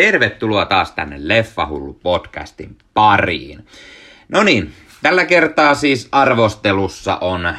tervetuloa 0.00 0.66
taas 0.66 0.92
tänne 0.92 1.16
Leffahullu 1.18 1.92
podcastin 1.92 2.76
pariin. 2.94 3.66
No 4.28 4.42
niin, 4.42 4.72
tällä 5.02 5.24
kertaa 5.24 5.74
siis 5.74 6.08
arvostelussa 6.12 7.16
on 7.16 7.54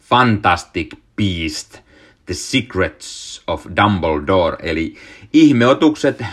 Fantastic 0.00 0.96
Beast, 1.16 1.78
The 2.26 2.34
Secrets 2.34 3.42
of 3.46 3.66
Dumbledore, 3.76 4.56
eli 4.62 4.96
ihmeotukset 5.32 6.24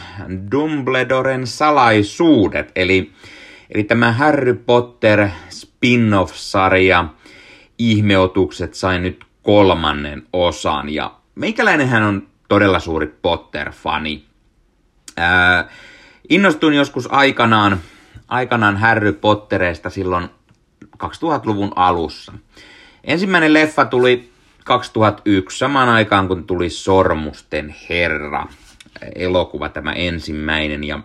Dumbledoren 0.52 1.48
salaisuudet, 1.48 2.72
eli, 2.76 3.12
eli 3.70 3.84
tämä 3.84 4.12
Harry 4.12 4.54
Potter 4.54 5.30
spin-off-sarja 5.50 7.06
ihmeotukset 7.78 8.74
sai 8.74 9.00
nyt 9.00 9.26
kolmannen 9.44 10.24
osan, 10.34 10.90
ja 10.90 11.14
meikäläinenhän 11.36 12.04
on 12.04 12.28
todella 12.48 12.80
suuri 12.80 13.08
Potter-fani. 13.22 14.29
Ää, 15.20 15.70
innostuin 16.30 16.74
joskus 16.74 17.08
aikanaan, 17.12 17.80
aikanaan 18.28 18.78
Harry 18.78 19.14
Pottereista 19.14 19.90
silloin 19.90 20.30
2000-luvun 20.86 21.72
alussa. 21.76 22.34
Ensimmäinen 23.04 23.54
leffa 23.54 23.86
tuli 23.86 24.30
2001, 24.66 25.58
samaan 25.58 25.90
aikaan 25.90 26.28
kun 26.28 26.44
tuli 26.48 26.70
Sormusten 26.70 27.76
herra, 27.90 28.48
elokuva 29.16 29.70
tämä 29.70 29.94
ensimmäinen. 29.94 30.84
Ja 30.84 31.00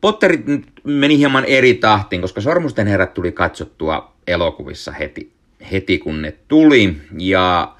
Potterit 0.00 0.44
meni 0.84 1.18
hieman 1.18 1.44
eri 1.44 1.74
tahtiin, 1.74 2.20
koska 2.20 2.40
Sormusten 2.40 2.86
herrat 2.86 3.14
tuli 3.14 3.32
katsottua 3.32 4.12
elokuvissa 4.26 4.92
heti, 4.92 5.32
heti 5.72 5.98
kun 5.98 6.22
ne 6.22 6.34
tuli. 6.48 6.96
Ja, 7.18 7.74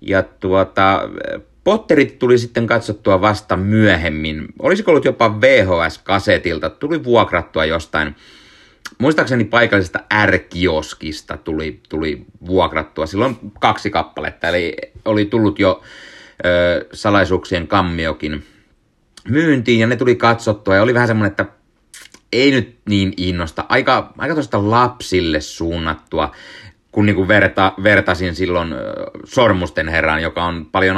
ja 0.00 0.22
tuota, 0.22 1.00
Potterit 1.64 2.18
tuli 2.18 2.38
sitten 2.38 2.66
katsottua 2.66 3.20
vasta 3.20 3.56
myöhemmin. 3.56 4.48
Olisiko 4.58 4.90
ollut 4.90 5.04
jopa 5.04 5.40
VHS-kasetilta, 5.40 6.70
tuli 6.70 7.04
vuokrattua 7.04 7.64
jostain, 7.64 8.16
muistaakseni 8.98 9.44
paikallisesta 9.44 10.00
R-kioskista 10.26 11.36
tuli, 11.36 11.80
tuli 11.88 12.24
vuokrattua. 12.46 13.06
Silloin 13.06 13.38
kaksi 13.60 13.90
kappaletta, 13.90 14.48
eli 14.48 14.76
oli 15.04 15.24
tullut 15.24 15.58
jo 15.58 15.82
ö, 16.44 16.86
salaisuuksien 16.92 17.68
kammiokin 17.68 18.44
myyntiin 19.28 19.80
ja 19.80 19.86
ne 19.86 19.96
tuli 19.96 20.16
katsottua 20.16 20.74
ja 20.74 20.82
oli 20.82 20.94
vähän 20.94 21.08
semmoinen, 21.08 21.30
että 21.30 21.46
ei 22.32 22.50
nyt 22.50 22.78
niin 22.88 23.12
innosta. 23.16 23.64
Aika, 23.68 24.12
aika 24.18 24.34
tuosta 24.34 24.70
lapsille 24.70 25.40
suunnattua 25.40 26.32
kun 26.92 27.06
niin 27.06 27.16
kuin 27.16 27.28
verta, 27.28 27.72
vertasin 27.82 28.34
silloin 28.34 28.74
Sormusten 29.24 29.88
herran, 29.88 30.22
joka 30.22 30.44
on 30.44 30.66
paljon 30.72 30.96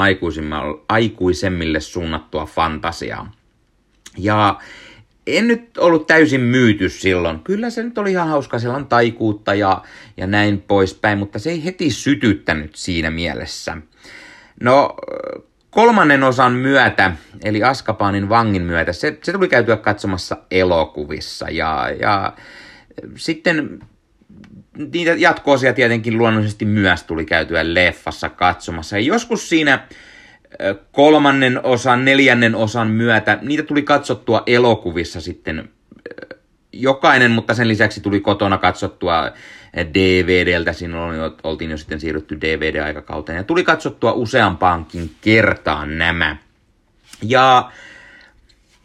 aikuisemmille 0.88 1.80
suunnattua 1.80 2.46
fantasiaa. 2.46 3.32
Ja 4.18 4.58
en 5.26 5.48
nyt 5.48 5.78
ollut 5.78 6.06
täysin 6.06 6.40
myyty 6.40 6.88
silloin. 6.88 7.40
Kyllä 7.40 7.70
se 7.70 7.82
nyt 7.82 7.98
oli 7.98 8.10
ihan 8.10 8.28
hauska, 8.28 8.58
siellä 8.58 8.76
on 8.76 8.86
taikuutta 8.86 9.54
ja, 9.54 9.82
ja 10.16 10.26
näin 10.26 10.60
poispäin, 10.60 11.18
mutta 11.18 11.38
se 11.38 11.50
ei 11.50 11.64
heti 11.64 11.90
sytyttänyt 11.90 12.74
siinä 12.74 13.10
mielessä. 13.10 13.76
No, 14.60 14.96
kolmannen 15.70 16.22
osan 16.22 16.52
myötä, 16.52 17.12
eli 17.44 17.62
Askapaanin 17.62 18.28
vangin 18.28 18.62
myötä, 18.62 18.92
se, 18.92 19.18
se 19.22 19.32
tuli 19.32 19.48
käytyä 19.48 19.76
katsomassa 19.76 20.36
elokuvissa 20.50 21.46
ja, 21.50 21.90
ja 22.00 22.32
sitten 23.16 23.80
niitä 24.92 25.10
jatkoosia 25.10 25.72
tietenkin 25.72 26.18
luonnollisesti 26.18 26.64
myös 26.64 27.02
tuli 27.02 27.24
käytyä 27.24 27.74
leffassa 27.74 28.28
katsomassa. 28.28 28.98
Ja 28.98 29.04
joskus 29.04 29.48
siinä 29.48 29.86
kolmannen 30.92 31.64
osan, 31.64 32.04
neljännen 32.04 32.54
osan 32.54 32.88
myötä, 32.90 33.38
niitä 33.42 33.62
tuli 33.62 33.82
katsottua 33.82 34.42
elokuvissa 34.46 35.20
sitten 35.20 35.68
jokainen, 36.72 37.30
mutta 37.30 37.54
sen 37.54 37.68
lisäksi 37.68 38.00
tuli 38.00 38.20
kotona 38.20 38.58
katsottua 38.58 39.32
DVDltä, 39.94 40.72
siinä 40.72 40.96
oltiin 41.42 41.70
jo 41.70 41.76
sitten 41.76 42.00
siirrytty 42.00 42.40
DVD-aikakauteen, 42.40 43.36
ja 43.36 43.44
tuli 43.44 43.64
katsottua 43.64 44.12
useampaankin 44.12 45.10
kertaan 45.20 45.98
nämä. 45.98 46.36
Ja 47.22 47.70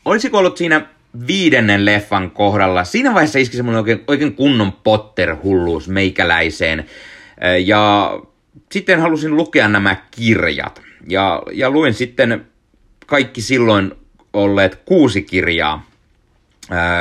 olisiko 0.05 0.37
ollut 0.37 0.57
siinä 0.57 0.85
viidennen 1.27 1.85
leffan 1.85 2.31
kohdalla, 2.31 2.83
siinä 2.83 3.13
vaiheessa 3.13 3.39
iski 3.39 3.57
semmoinen 3.57 3.79
oikein, 3.79 4.03
oikein 4.07 4.33
kunnon 4.33 4.71
Potter-hulluus 4.71 5.89
meikäläiseen. 5.89 6.85
Ja 7.65 8.11
sitten 8.71 8.99
halusin 8.99 9.35
lukea 9.37 9.67
nämä 9.67 9.95
kirjat. 10.11 10.81
Ja, 11.09 11.43
ja 11.53 11.69
luin 11.69 11.93
sitten 11.93 12.45
kaikki 13.05 13.41
silloin 13.41 13.91
olleet 14.33 14.75
kuusi 14.85 15.21
kirjaa 15.21 15.85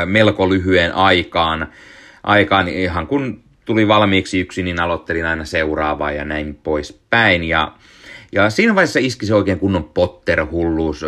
melko 0.04 0.48
lyhyen 0.50 0.94
aikaan. 0.94 1.68
aikaan. 2.22 2.68
Ihan 2.68 3.06
kun 3.06 3.42
tuli 3.64 3.88
valmiiksi 3.88 4.40
yksi, 4.40 4.62
niin 4.62 4.80
aloittelin 4.80 5.26
aina 5.26 5.44
seuraavaa 5.44 6.12
ja 6.12 6.24
näin 6.24 6.58
poispäin. 6.62 7.44
Ja, 7.44 7.72
ja 8.32 8.50
siinä 8.50 8.74
vaiheessa 8.74 9.00
iski 9.00 9.26
se 9.26 9.34
oikein 9.34 9.58
kunnon 9.58 9.90
Potter-hulluus. 9.94 11.04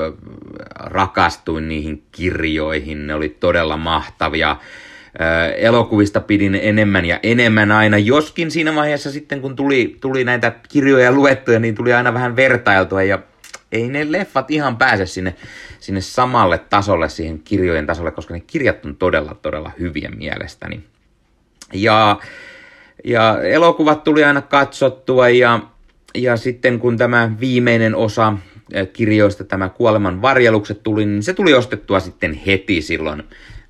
Rakastuin 0.75 1.69
niihin 1.69 2.03
kirjoihin, 2.12 3.06
ne 3.06 3.15
oli 3.15 3.29
todella 3.29 3.77
mahtavia. 3.77 4.56
Elokuvista 5.56 6.21
pidin 6.21 6.55
enemmän 6.55 7.05
ja 7.05 7.21
enemmän 7.23 7.73
aina, 7.73 7.99
joskin 7.99 8.51
siinä 8.51 8.75
vaiheessa 8.75 9.11
sitten 9.11 9.41
kun 9.41 9.56
tuli, 9.56 9.97
tuli 10.01 10.25
näitä 10.25 10.53
kirjoja 10.69 11.12
luettuja, 11.12 11.59
niin 11.59 11.75
tuli 11.75 11.93
aina 11.93 12.15
vähän 12.15 12.37
vertailtua 12.37 13.03
ja 13.03 13.19
ei 13.73 13.89
ne 13.89 14.12
leffat 14.12 14.50
ihan 14.50 14.77
pääse 14.77 15.06
sinne, 15.06 15.35
sinne 15.81 16.00
samalle 16.00 16.59
tasolle, 16.59 17.09
siihen 17.09 17.39
kirjojen 17.39 17.87
tasolle, 17.87 18.11
koska 18.11 18.35
ne 18.35 18.41
kirjat 18.41 18.85
on 18.85 18.97
todella, 18.97 19.35
todella 19.35 19.71
hyviä 19.79 20.11
mielestäni. 20.17 20.85
Ja, 21.73 22.19
ja 23.05 23.43
elokuvat 23.43 24.05
tuli 24.05 24.25
aina 24.25 24.43
katsottua 24.43 25.29
ja 25.29 25.61
ja 26.15 26.37
sitten 26.37 26.79
kun 26.79 26.97
tämä 26.97 27.31
viimeinen 27.41 27.95
osa 27.95 28.33
eh, 28.73 28.89
kirjoista, 28.93 29.45
tämä 29.45 29.69
kuoleman 29.69 30.23
varjelukset 30.23 30.83
tuli, 30.83 31.07
niin 31.07 31.23
se 31.23 31.35
tuli 31.35 31.55
ostettua 31.55 32.01
sitten 32.01 32.35
heti 32.35 32.83
silloin. 32.83 33.23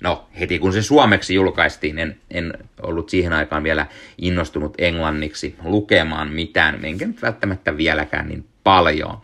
No, 0.03 0.27
heti 0.39 0.59
kun 0.59 0.73
se 0.73 0.81
suomeksi 0.81 1.33
julkaistiin, 1.33 1.99
en, 1.99 2.17
en 2.31 2.53
ollut 2.81 3.09
siihen 3.09 3.33
aikaan 3.33 3.63
vielä 3.63 3.85
innostunut 4.17 4.73
englanniksi 4.77 5.55
lukemaan 5.63 6.29
mitään, 6.29 6.85
enkä 6.85 7.07
nyt 7.07 7.21
välttämättä 7.21 7.77
vieläkään 7.77 8.27
niin 8.27 8.45
paljon, 8.63 9.17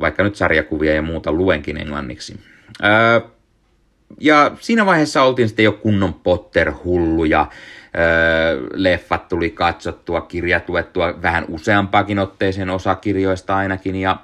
vaikka 0.00 0.22
nyt 0.22 0.36
sarjakuvia 0.36 0.94
ja 0.94 1.02
muuta 1.02 1.32
luenkin 1.32 1.76
englanniksi. 1.76 2.40
Öö, 2.84 3.20
ja 4.20 4.50
siinä 4.60 4.86
vaiheessa 4.86 5.22
oltiin 5.22 5.48
sitten 5.48 5.64
jo 5.64 5.72
kunnon 5.72 6.14
Potter-hulluja, 6.14 7.46
leffat 8.72 9.28
tuli 9.28 9.50
katsottua, 9.50 10.20
kirjat 10.20 10.68
luettua 10.68 11.22
vähän 11.22 11.44
useampaakin 11.48 12.18
otteeseen 12.18 12.70
osakirjoista 12.70 13.56
ainakin 13.56 13.96
ja, 13.96 14.16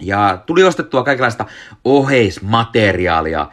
ja 0.00 0.38
tuli 0.46 0.64
ostettua 0.64 1.02
kaikenlaista 1.02 1.44
oheismateriaalia. 1.84 3.48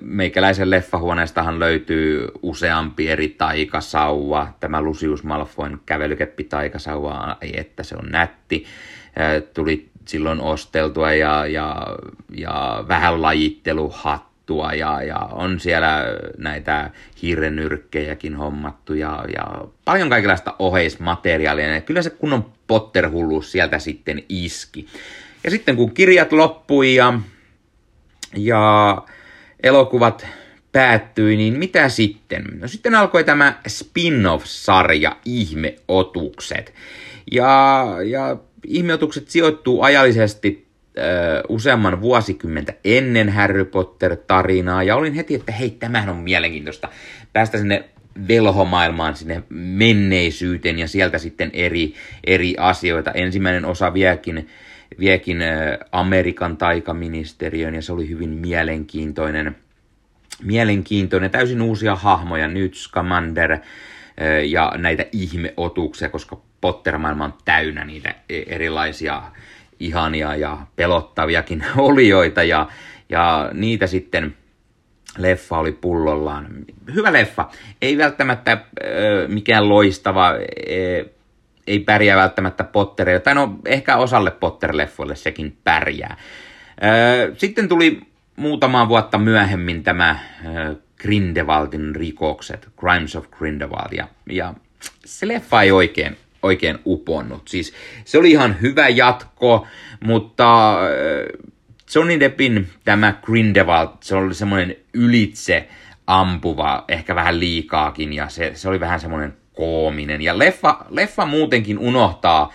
Meikäläisen 0.00 0.70
leffahuoneestahan 0.70 1.60
löytyy 1.60 2.28
useampi 2.42 3.08
eri 3.08 3.28
taikasauva. 3.28 4.48
Tämä 4.60 4.82
Lucius 4.82 5.24
Malfoyn 5.24 5.80
kävelykeppi 5.86 6.44
taikasauva, 6.44 7.36
ei 7.40 7.60
että 7.60 7.82
se 7.82 7.96
on 7.96 8.10
nätti. 8.10 8.64
Tuli 9.54 9.90
silloin 10.04 10.40
osteltua 10.40 11.12
ja, 11.12 11.46
ja, 11.46 11.86
ja 12.36 12.84
vähän 12.88 13.22
lajitteluhat 13.22 14.29
hommattua 14.50 14.72
ja, 14.72 15.02
ja 15.02 15.16
on 15.16 15.60
siellä 15.60 16.04
näitä 16.38 16.90
hiirenyrkkejäkin 17.22 18.36
hommattu 18.36 18.94
ja, 18.94 19.24
ja 19.34 19.64
paljon 19.84 20.10
kaikenlaista 20.10 20.54
oheismateriaalia. 20.58 21.74
Ja 21.74 21.80
kyllä 21.80 22.02
se 22.02 22.10
kunnon 22.10 22.52
Potter-hulluus 22.66 23.52
sieltä 23.52 23.78
sitten 23.78 24.22
iski. 24.28 24.86
Ja 25.44 25.50
sitten 25.50 25.76
kun 25.76 25.94
kirjat 25.94 26.32
loppui 26.32 26.94
ja, 26.94 27.20
ja 28.36 28.96
elokuvat 29.62 30.26
päättyi, 30.72 31.36
niin 31.36 31.58
mitä 31.58 31.88
sitten? 31.88 32.44
No 32.60 32.68
sitten 32.68 32.94
alkoi 32.94 33.24
tämä 33.24 33.60
spin-off-sarja 33.68 35.16
Ihmeotukset. 35.24 36.74
Ja, 37.32 37.86
ja 38.04 38.36
Ihmeotukset 38.66 39.28
sijoittuu 39.28 39.82
ajallisesti 39.82 40.69
useamman 41.48 42.00
vuosikymmentä 42.00 42.72
ennen 42.84 43.28
Harry 43.28 43.64
Potter-tarinaa, 43.64 44.82
ja 44.82 44.96
olin 44.96 45.14
heti, 45.14 45.34
että 45.34 45.52
hei, 45.52 45.70
tämähän 45.70 46.08
on 46.08 46.16
mielenkiintoista. 46.16 46.88
Päästä 47.32 47.58
sinne 47.58 47.84
velhomaailmaan, 48.28 49.16
sinne 49.16 49.42
menneisyyteen 49.48 50.78
ja 50.78 50.88
sieltä 50.88 51.18
sitten 51.18 51.50
eri, 51.52 51.94
eri 52.24 52.54
asioita. 52.58 53.12
Ensimmäinen 53.12 53.64
osa 53.64 53.94
viekin, 53.94 54.48
viekin 54.98 55.38
Amerikan 55.92 56.56
taikaministeriön 56.56 57.74
ja 57.74 57.82
se 57.82 57.92
oli 57.92 58.08
hyvin 58.08 58.30
mielenkiintoinen. 58.30 59.56
Mielenkiintoinen, 60.42 61.30
täysin 61.30 61.62
uusia 61.62 61.96
hahmoja, 61.96 62.48
Newt 62.48 62.74
Scamander 62.74 63.58
ja 64.46 64.72
näitä 64.76 65.04
ihmeotuksia, 65.12 66.08
koska 66.08 66.40
Potter-maailma 66.60 67.24
on 67.24 67.34
täynnä 67.44 67.84
niitä 67.84 68.14
e-, 68.28 68.42
erilaisia 68.46 69.22
ihania 69.80 70.36
ja 70.36 70.58
pelottaviakin 70.76 71.64
olioita 71.76 72.42
ja, 72.42 72.68
ja 73.08 73.50
niitä 73.52 73.86
sitten 73.86 74.34
leffa 75.18 75.58
oli 75.58 75.72
pullollaan. 75.72 76.46
Hyvä 76.94 77.12
leffa. 77.12 77.50
Ei 77.82 77.98
välttämättä 77.98 78.52
äh, 78.52 78.60
mikään 79.28 79.68
loistava, 79.68 80.28
äh, 80.28 81.06
ei 81.66 81.78
pärjää 81.78 82.16
välttämättä 82.16 82.64
Potterille, 82.64 83.20
tai 83.20 83.34
no 83.34 83.58
ehkä 83.64 83.96
osalle 83.96 84.30
Potter-leffoille 84.30 85.16
sekin 85.16 85.56
pärjää. 85.64 86.16
Äh, 86.84 87.36
sitten 87.36 87.68
tuli 87.68 88.00
muutamaa 88.36 88.88
vuotta 88.88 89.18
myöhemmin 89.18 89.82
tämä 89.82 90.18
Grindelwaldin 90.98 91.96
rikokset, 91.96 92.68
Crimes 92.80 93.16
of 93.16 93.30
Grindelwald, 93.30 93.92
ja, 93.92 94.08
ja 94.30 94.54
se 95.04 95.28
leffa 95.28 95.62
ei 95.62 95.72
oikein, 95.72 96.16
oikein 96.42 96.78
uponnut. 96.86 97.48
Siis 97.48 97.74
se 98.04 98.18
oli 98.18 98.30
ihan 98.30 98.56
hyvä 98.60 98.88
jatko, 98.88 99.66
mutta 100.04 100.72
äh, 100.72 100.88
Johnny 101.94 102.20
Deppin 102.20 102.68
tämä 102.84 103.14
Grindelwald, 103.22 103.88
se 104.00 104.14
oli 104.14 104.34
semmoinen 104.34 104.76
ylitse 104.94 105.68
ampuva, 106.06 106.84
ehkä 106.88 107.14
vähän 107.14 107.40
liikaakin, 107.40 108.12
ja 108.12 108.28
se, 108.28 108.52
se 108.54 108.68
oli 108.68 108.80
vähän 108.80 109.00
semmoinen 109.00 109.36
koominen. 109.52 110.22
Ja 110.22 110.38
leffa, 110.38 110.84
leffa 110.90 111.26
muutenkin 111.26 111.78
unohtaa 111.78 112.52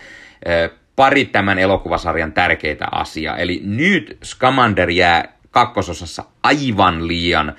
äh, 0.48 0.70
pari 0.96 1.24
tämän 1.24 1.58
elokuvasarjan 1.58 2.32
tärkeitä 2.32 2.86
asiaa. 2.92 3.36
Eli 3.36 3.62
nyt 3.64 4.18
Scamander 4.24 4.90
jää 4.90 5.36
kakkososassa 5.50 6.24
aivan 6.42 7.08
liian 7.08 7.54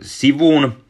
sivuun 0.00 0.83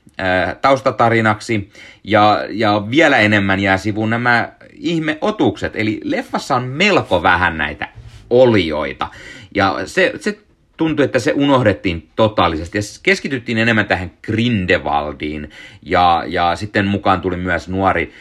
taustatarinaksi 0.60 1.70
ja, 2.04 2.46
ja 2.50 2.84
vielä 2.90 3.18
enemmän 3.18 3.60
jää 3.60 3.76
sivuun 3.76 4.10
nämä 4.10 4.52
ihmeotukset. 4.72 5.76
Eli 5.76 6.00
leffassa 6.04 6.56
on 6.56 6.64
melko 6.64 7.22
vähän 7.22 7.58
näitä 7.58 7.88
olioita. 8.30 9.08
Ja 9.54 9.76
se, 9.84 10.12
se 10.20 10.38
tuntui, 10.76 11.04
että 11.04 11.18
se 11.18 11.32
unohdettiin 11.32 12.08
totaalisesti 12.16 12.78
ja 12.78 12.82
keskityttiin 13.02 13.58
enemmän 13.58 13.86
tähän 13.86 14.10
Grindelwaldiin 14.22 15.50
ja, 15.82 16.24
ja 16.26 16.56
sitten 16.56 16.86
mukaan 16.86 17.20
tuli 17.20 17.36
myös 17.36 17.68
nuori 17.68 18.12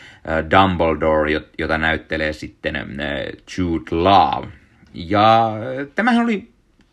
Dumbledore, 0.51 1.41
jota 1.57 1.77
näyttelee 1.77 2.33
sitten 2.33 2.75
Jude 3.57 3.91
Law. 3.91 4.43
Ja 4.93 5.51
tämähän 5.95 6.23
oli 6.23 6.49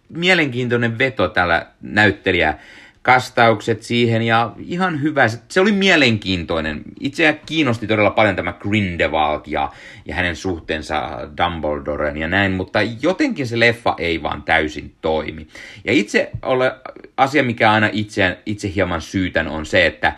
mielenkiintoinen 0.08 0.99
veto 0.99 1.29
tällä 1.29 1.67
näyttelijä 1.81 2.55
kastaukset 3.02 3.82
siihen 3.82 4.23
ja 4.23 4.52
ihan 4.58 5.02
hyvä. 5.02 5.29
Se 5.49 5.61
oli 5.61 5.73
mielenkiintoinen. 5.73 6.82
Itseä 7.00 7.32
kiinnosti 7.32 7.87
todella 7.87 8.11
paljon 8.11 8.37
tämä 8.37 8.52
Grindelwald 8.52 9.41
ja, 9.47 9.73
ja 10.06 10.14
hänen 10.14 10.37
suhteensa 10.37 11.29
Dumbledoren 11.43 12.17
ja 12.17 12.29
näin, 12.29 12.52
mutta 12.52 12.79
jotenkin 13.02 13.47
se 13.47 13.61
leffa 13.61 13.94
ei 13.99 14.23
vaan 14.23 14.43
täysin 14.43 14.94
toimi. 15.00 15.47
Ja 15.85 15.93
itse 15.93 16.31
ole, 16.43 16.73
asia, 17.17 17.43
mikä 17.43 17.73
aina 17.73 17.88
itse, 17.93 18.38
itse 18.47 18.73
hieman 18.75 19.00
syytän, 19.00 19.49
on 19.49 19.67
se, 19.67 19.87
että 19.87 20.12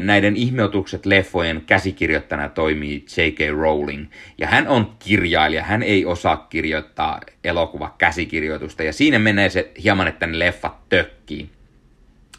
näiden 0.00 0.36
ihmeotukset 0.36 1.06
leffojen 1.06 1.62
käsikirjoittajana 1.66 2.48
toimii 2.48 3.04
J.K. 3.16 3.38
Rowling. 3.60 4.06
Ja 4.38 4.46
hän 4.46 4.68
on 4.68 4.94
kirjailija, 4.98 5.62
hän 5.62 5.82
ei 5.82 6.04
osaa 6.04 6.36
kirjoittaa 6.36 7.20
elokuva 7.44 7.94
käsikirjoitusta. 7.98 8.82
Ja 8.82 8.92
siinä 8.92 9.18
menee 9.18 9.50
se 9.50 9.70
hieman, 9.82 10.08
että 10.08 10.26
ne 10.26 10.38
leffat 10.38 10.88
tökkii. 10.88 11.50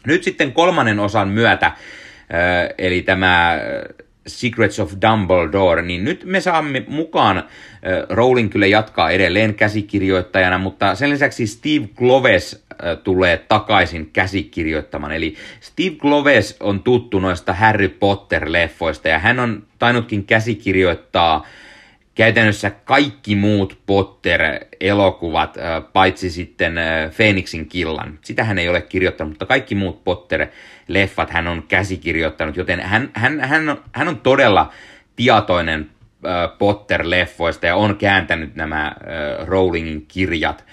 Nyt 0.06 0.24
sitten 0.24 0.52
kolmannen 0.52 1.00
osan 1.00 1.28
myötä, 1.28 1.72
eli 2.78 3.02
tämä 3.02 3.58
Secrets 4.26 4.80
of 4.80 4.92
Dumbledore, 5.02 5.82
niin 5.82 6.04
nyt 6.04 6.24
me 6.24 6.40
saamme 6.40 6.84
mukaan, 6.86 7.44
Rowling 8.08 8.50
kyllä 8.50 8.66
jatkaa 8.66 9.10
edelleen 9.10 9.54
käsikirjoittajana, 9.54 10.58
mutta 10.58 10.94
sen 10.94 11.10
lisäksi 11.10 11.46
Steve 11.46 11.88
Gloves 11.96 12.64
tulee 13.04 13.44
takaisin 13.48 14.10
käsikirjoittamaan. 14.12 15.12
Eli 15.12 15.34
Steve 15.60 15.96
Gloves 15.96 16.56
on 16.60 16.82
tuttu 16.82 17.18
noista 17.18 17.52
Harry 17.52 17.88
Potter-leffoista 17.88 19.08
ja 19.08 19.18
hän 19.18 19.40
on 19.40 19.62
tainnutkin 19.78 20.24
käsikirjoittaa 20.24 21.46
käytännössä 22.14 22.70
kaikki 22.70 23.36
muut 23.36 23.78
Potter-elokuvat, 23.86 25.56
paitsi 25.92 26.30
sitten 26.30 26.74
Phoenixin 27.16 27.68
killan. 27.68 28.18
Sitä 28.22 28.44
hän 28.44 28.58
ei 28.58 28.68
ole 28.68 28.82
kirjoittanut, 28.82 29.30
mutta 29.30 29.46
kaikki 29.46 29.74
muut 29.74 30.04
Potter-leffat 30.04 31.30
hän 31.30 31.46
on 31.46 31.62
käsikirjoittanut, 31.68 32.56
joten 32.56 32.80
hän, 32.80 33.10
hän, 33.14 33.40
hän, 33.40 33.68
on, 33.68 33.84
hän 33.92 34.08
on 34.08 34.20
todella 34.20 34.72
tietoinen 35.16 35.90
Potter-leffoista 36.58 37.66
ja 37.66 37.76
on 37.76 37.96
kääntänyt 37.96 38.54
nämä 38.54 38.94
Rowlingin 39.46 40.06
kirjat 40.06 40.64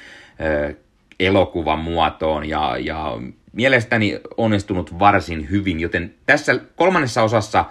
elokuvan 1.19 1.79
muotoon 1.79 2.49
ja, 2.49 2.77
ja 2.79 3.17
mielestäni 3.53 4.19
onnistunut 4.37 4.99
varsin 4.99 5.49
hyvin, 5.49 5.79
joten 5.79 6.13
tässä 6.25 6.59
kolmannessa 6.75 7.23
osassa 7.23 7.65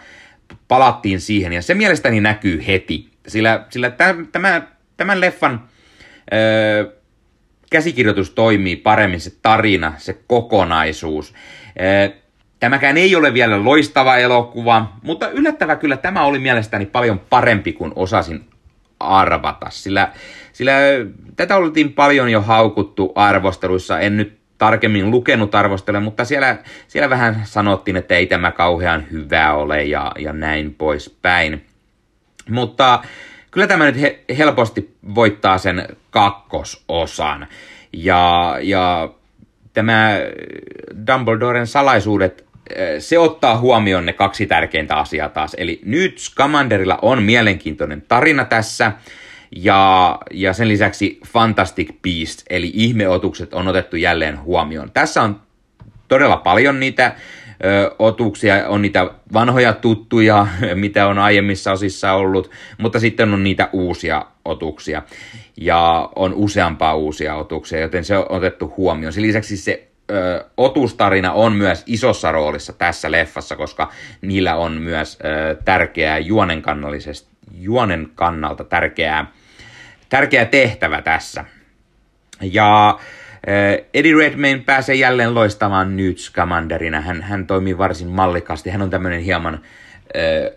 palattiin 0.68 1.20
siihen 1.20 1.52
ja 1.52 1.62
se 1.62 1.74
mielestäni 1.74 2.20
näkyy 2.20 2.66
heti, 2.66 3.08
sillä, 3.28 3.64
sillä 3.70 3.90
tämä, 4.32 4.62
tämän 4.96 5.20
leffan 5.20 5.68
ö, 6.32 6.92
käsikirjoitus 7.70 8.30
toimii 8.30 8.76
paremmin, 8.76 9.20
se 9.20 9.32
tarina, 9.42 9.92
se 9.96 10.18
kokonaisuus. 10.26 11.34
Ö, 11.80 12.12
tämäkään 12.60 12.96
ei 12.96 13.16
ole 13.16 13.34
vielä 13.34 13.64
loistava 13.64 14.16
elokuva, 14.16 14.96
mutta 15.02 15.30
yllättävä 15.30 15.76
kyllä 15.76 15.96
tämä 15.96 16.24
oli 16.24 16.38
mielestäni 16.38 16.86
paljon 16.86 17.20
parempi 17.30 17.72
kuin 17.72 17.92
osasin 17.96 18.44
arvata, 19.00 19.66
sillä, 19.70 20.12
sillä 20.52 20.72
tätä 21.36 21.56
oltiin 21.56 21.92
paljon 21.92 22.28
jo 22.28 22.40
haukuttu 22.40 23.12
arvosteluissa, 23.14 24.00
en 24.00 24.16
nyt 24.16 24.38
tarkemmin 24.58 25.10
lukenut 25.10 25.54
arvostella, 25.54 26.00
mutta 26.00 26.24
siellä, 26.24 26.56
siellä 26.88 27.10
vähän 27.10 27.42
sanottiin, 27.44 27.96
että 27.96 28.14
ei 28.14 28.26
tämä 28.26 28.50
kauhean 28.50 29.04
hyvä 29.10 29.52
ole 29.52 29.84
ja, 29.84 30.12
ja 30.18 30.32
näin 30.32 30.74
poispäin. 30.74 31.66
Mutta 32.48 33.02
kyllä 33.50 33.66
tämä 33.66 33.84
nyt 33.84 34.00
he, 34.00 34.24
helposti 34.38 34.94
voittaa 35.14 35.58
sen 35.58 35.88
kakkososan. 36.10 37.46
Ja, 37.92 38.56
ja 38.62 39.08
tämä 39.72 40.16
Dumbledoren 41.06 41.66
salaisuudet 41.66 42.48
se 42.98 43.18
ottaa 43.18 43.58
huomioon 43.58 44.06
ne 44.06 44.12
kaksi 44.12 44.46
tärkeintä 44.46 44.96
asiaa 44.96 45.28
taas. 45.28 45.54
Eli 45.58 45.80
nyt 45.84 46.18
Scamanderilla 46.18 46.98
on 47.02 47.22
mielenkiintoinen 47.22 48.02
tarina 48.08 48.44
tässä, 48.44 48.92
ja, 49.56 50.18
ja 50.30 50.52
sen 50.52 50.68
lisäksi 50.68 51.20
Fantastic 51.26 51.92
Beast, 52.02 52.42
eli 52.50 52.70
ihmeotukset 52.74 53.54
on 53.54 53.68
otettu 53.68 53.96
jälleen 53.96 54.40
huomioon. 54.40 54.90
Tässä 54.90 55.22
on 55.22 55.40
todella 56.08 56.36
paljon 56.36 56.80
niitä 56.80 57.14
ö, 57.64 57.94
otuksia, 57.98 58.68
on 58.68 58.82
niitä 58.82 59.10
vanhoja 59.32 59.72
tuttuja, 59.72 60.46
mitä 60.74 61.06
on 61.06 61.18
aiemmissa 61.18 61.72
osissa 61.72 62.12
ollut, 62.12 62.50
mutta 62.78 63.00
sitten 63.00 63.34
on 63.34 63.44
niitä 63.44 63.68
uusia 63.72 64.26
otuksia, 64.44 65.02
ja 65.56 66.08
on 66.16 66.34
useampaa 66.34 66.94
uusia 66.94 67.34
otuksia, 67.34 67.80
joten 67.80 68.04
se 68.04 68.16
on 68.16 68.26
otettu 68.28 68.74
huomioon. 68.76 69.12
Sen 69.12 69.22
lisäksi 69.22 69.56
se 69.56 69.88
ö, 70.10 70.44
otustarina 70.56 71.32
on 71.32 71.52
myös 71.52 71.82
isossa 71.86 72.32
roolissa 72.32 72.72
tässä 72.72 73.10
leffassa, 73.10 73.56
koska 73.56 73.92
niillä 74.20 74.56
on 74.56 74.72
myös 74.72 75.18
ö, 75.24 75.62
tärkeää 75.64 76.18
juonen, 76.18 76.62
juonen 77.52 78.10
kannalta 78.14 78.64
tärkeää, 78.64 79.32
tärkeä 80.08 80.44
tehtävä 80.44 81.02
tässä. 81.02 81.44
Ja 82.40 82.98
Eddie 83.94 84.16
Redmayne 84.16 84.62
pääsee 84.66 84.94
jälleen 84.94 85.34
loistamaan 85.34 85.96
Newt 85.96 86.18
Scamanderina. 86.18 87.00
Hän, 87.00 87.22
hän 87.22 87.46
toimii 87.46 87.78
varsin 87.78 88.08
mallikasti. 88.08 88.70
Hän 88.70 88.82
on 88.82 88.90
tämmöinen 88.90 89.20
hieman 89.20 89.60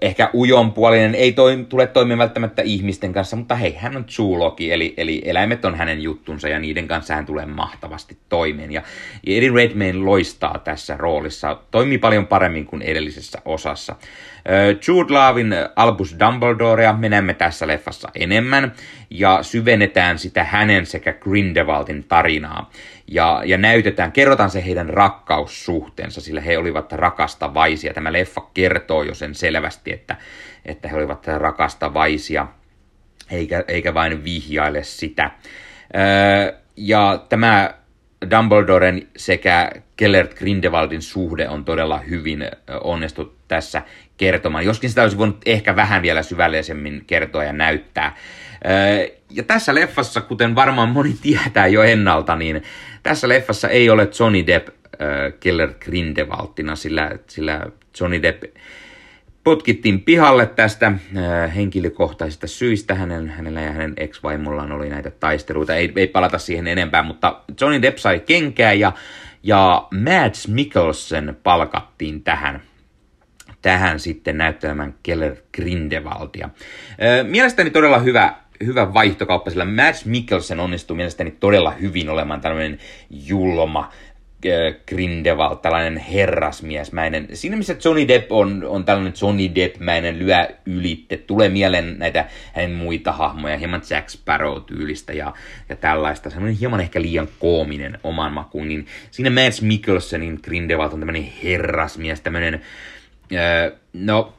ehkä 0.02 0.30
ujonpuolinen, 0.34 1.16
ei 1.16 1.32
toi, 1.32 1.66
tule 1.70 1.88
toimia 1.88 2.18
välttämättä 2.18 2.62
ihmisten 2.62 3.14
kanssa, 3.14 3.36
mutta 3.36 3.56
hei, 3.56 3.76
hän 3.76 3.98
on 3.98 4.06
zoologi, 4.10 4.72
eli, 4.72 4.94
eli 4.98 5.22
eläimet 5.26 5.66
on 5.66 5.76
hänen 5.76 6.02
juttunsa 6.02 6.50
ja 6.50 6.60
niiden 6.60 6.88
kanssa 6.88 7.16
hän 7.16 7.26
tulee 7.26 7.46
mahtavasti 7.46 8.18
toimeen. 8.30 8.72
Ja 8.72 8.82
Eddie 9.28 9.52
Redmayne 9.56 10.00
loistaa 10.00 10.62
tässä 10.64 10.98
roolissa, 10.98 11.60
toimii 11.72 11.98
paljon 11.98 12.28
paremmin 12.28 12.66
kuin 12.66 12.82
edellisessä 12.82 13.42
osassa. 13.46 13.96
Jude 14.88 15.14
Laavin 15.14 15.54
Albus 15.76 16.16
Dumbledorea 16.20 16.94
me 16.94 17.10
näemme 17.10 17.34
tässä 17.34 17.68
leffassa 17.68 18.10
enemmän 18.16 18.72
ja 19.10 19.44
syvennetään 19.44 20.20
sitä 20.20 20.44
hänen 20.44 20.86
sekä 20.86 21.14
Grindelwaldin 21.14 22.04
tarinaa 22.04 22.72
ja, 23.08 23.42
ja 23.46 23.58
näytetään, 23.58 24.12
kerrotaan 24.12 24.50
se 24.50 24.66
heidän 24.66 24.90
rakkaussuhteensa, 24.90 26.22
sillä 26.22 26.42
he 26.42 26.58
olivat 26.58 26.92
rakastavaisia. 26.92 27.94
Tämä 27.94 28.14
leffa 28.14 28.42
kertoo 28.54 29.04
jo 29.04 29.14
sen 29.14 29.36
selvästi, 29.36 29.94
että, 29.94 30.16
että 30.66 30.88
he 30.88 30.96
olivat 30.96 31.28
rakastavaisia, 31.28 32.48
eikä, 33.32 33.64
eikä 33.68 33.94
vain 33.94 34.24
vihjaile 34.24 34.84
sitä. 34.84 35.32
Öö, 35.96 36.54
ja 36.78 37.26
tämä 37.30 37.74
Dumbledoren 38.32 39.08
sekä 39.18 39.72
Kellert 39.98 40.34
Grindelwaldin 40.34 41.02
suhde 41.02 41.50
on 41.50 41.66
todella 41.66 41.98
hyvin 41.98 42.46
onnistuttu 42.84 43.42
tässä 43.48 43.82
kertomaan, 44.22 44.66
joskin 44.66 44.90
sitä 44.90 45.02
olisi 45.02 45.18
voinut 45.18 45.42
ehkä 45.46 45.76
vähän 45.76 46.02
vielä 46.02 46.24
syvällisemmin 46.24 47.04
kertoa 47.08 47.44
ja 47.44 47.54
näyttää. 47.54 48.16
ja 49.30 49.44
tässä 49.44 49.76
leffassa, 49.76 50.22
kuten 50.22 50.56
varmaan 50.56 50.90
moni 50.90 51.14
tietää 51.22 51.68
jo 51.68 51.84
ennalta, 51.84 52.36
niin 52.36 52.64
tässä 53.04 53.30
leffassa 53.30 53.70
ei 53.70 53.90
ole 53.90 54.10
Johnny 54.20 54.48
Depp 54.48 54.70
äh, 54.70 54.76
Keller 55.40 55.74
Grindelwaldina, 55.80 56.76
sillä, 56.76 57.12
sillä 57.28 57.66
Johnny 58.00 58.22
Depp 58.22 58.44
potkittiin 59.44 60.02
pihalle 60.02 60.46
tästä 60.46 60.88
äh, 60.88 61.56
henkilökohtaisista 61.56 62.48
syistä. 62.48 62.96
Hänen, 62.96 63.30
hänellä 63.30 63.62
ja 63.62 63.72
hänen 63.72 63.94
ex-vaimollaan 63.98 64.72
oli 64.72 64.90
näitä 64.90 65.12
taisteluita. 65.12 65.76
Ei, 65.76 65.94
ei 65.96 66.08
palata 66.08 66.38
siihen 66.38 66.68
enempää, 66.68 67.04
mutta 67.04 67.42
Johnny 67.62 67.82
Depp 67.82 67.98
sai 67.98 68.20
kenkää 68.20 68.74
ja, 68.74 68.92
ja 69.44 69.88
Mads 69.92 70.48
Mikkelsen 70.48 71.38
palkattiin 71.44 72.24
tähän 72.24 72.62
tähän 73.62 74.00
sitten 74.00 74.38
näyttelemään 74.38 74.96
Keller 75.04 75.36
Grindelwaldia. 75.54 76.46
Äh, 76.46 77.28
mielestäni 77.28 77.70
todella 77.70 78.00
hyvä, 78.00 78.34
hyvä 78.66 78.94
vaihtokauppa, 78.94 79.52
sillä 79.52 79.66
Mads 79.66 80.06
Mikkelsen 80.06 80.60
onnistuu 80.60 80.96
mielestäni 80.96 81.32
todella 81.32 81.72
hyvin 81.72 82.10
olemaan 82.10 82.42
tämmöinen 82.42 82.80
julma, 83.10 83.92
Grindelwald, 84.88 85.58
tällainen 85.58 85.98
herrasmiesmäinen. 85.98 87.28
Siinä 87.34 87.58
missä 87.58 87.76
Johnny 87.86 88.08
Depp 88.08 88.32
on, 88.32 88.64
on 88.68 88.86
tällainen 88.86 89.14
Johnny 89.22 89.56
Depp-mäinen 89.56 90.20
lyö 90.20 90.48
ylitte. 90.66 91.18
Tulee 91.18 91.50
mieleen 91.50 92.00
näitä 92.00 92.26
hänen 92.54 92.72
muita 92.72 93.12
hahmoja, 93.12 93.58
hieman 93.58 93.82
Jack 93.90 94.10
Sparrow-tyylistä 94.10 95.14
ja, 95.14 95.34
ja 95.70 95.76
tällaista. 95.76 96.30
Semmoinen 96.30 96.60
hieman 96.60 96.82
ehkä 96.82 97.02
liian 97.02 97.28
koominen 97.40 98.00
oman 98.04 98.34
makuun. 98.34 98.68
Niin 98.68 98.86
siinä 99.12 99.30
Mads 99.30 99.62
Mikkelsenin 99.62 100.40
Grindelwald 100.44 100.94
on 100.94 101.00
tämmöinen 101.00 101.34
herrasmies, 101.44 102.22
tämmöinen, 102.22 102.62
no 103.94 104.34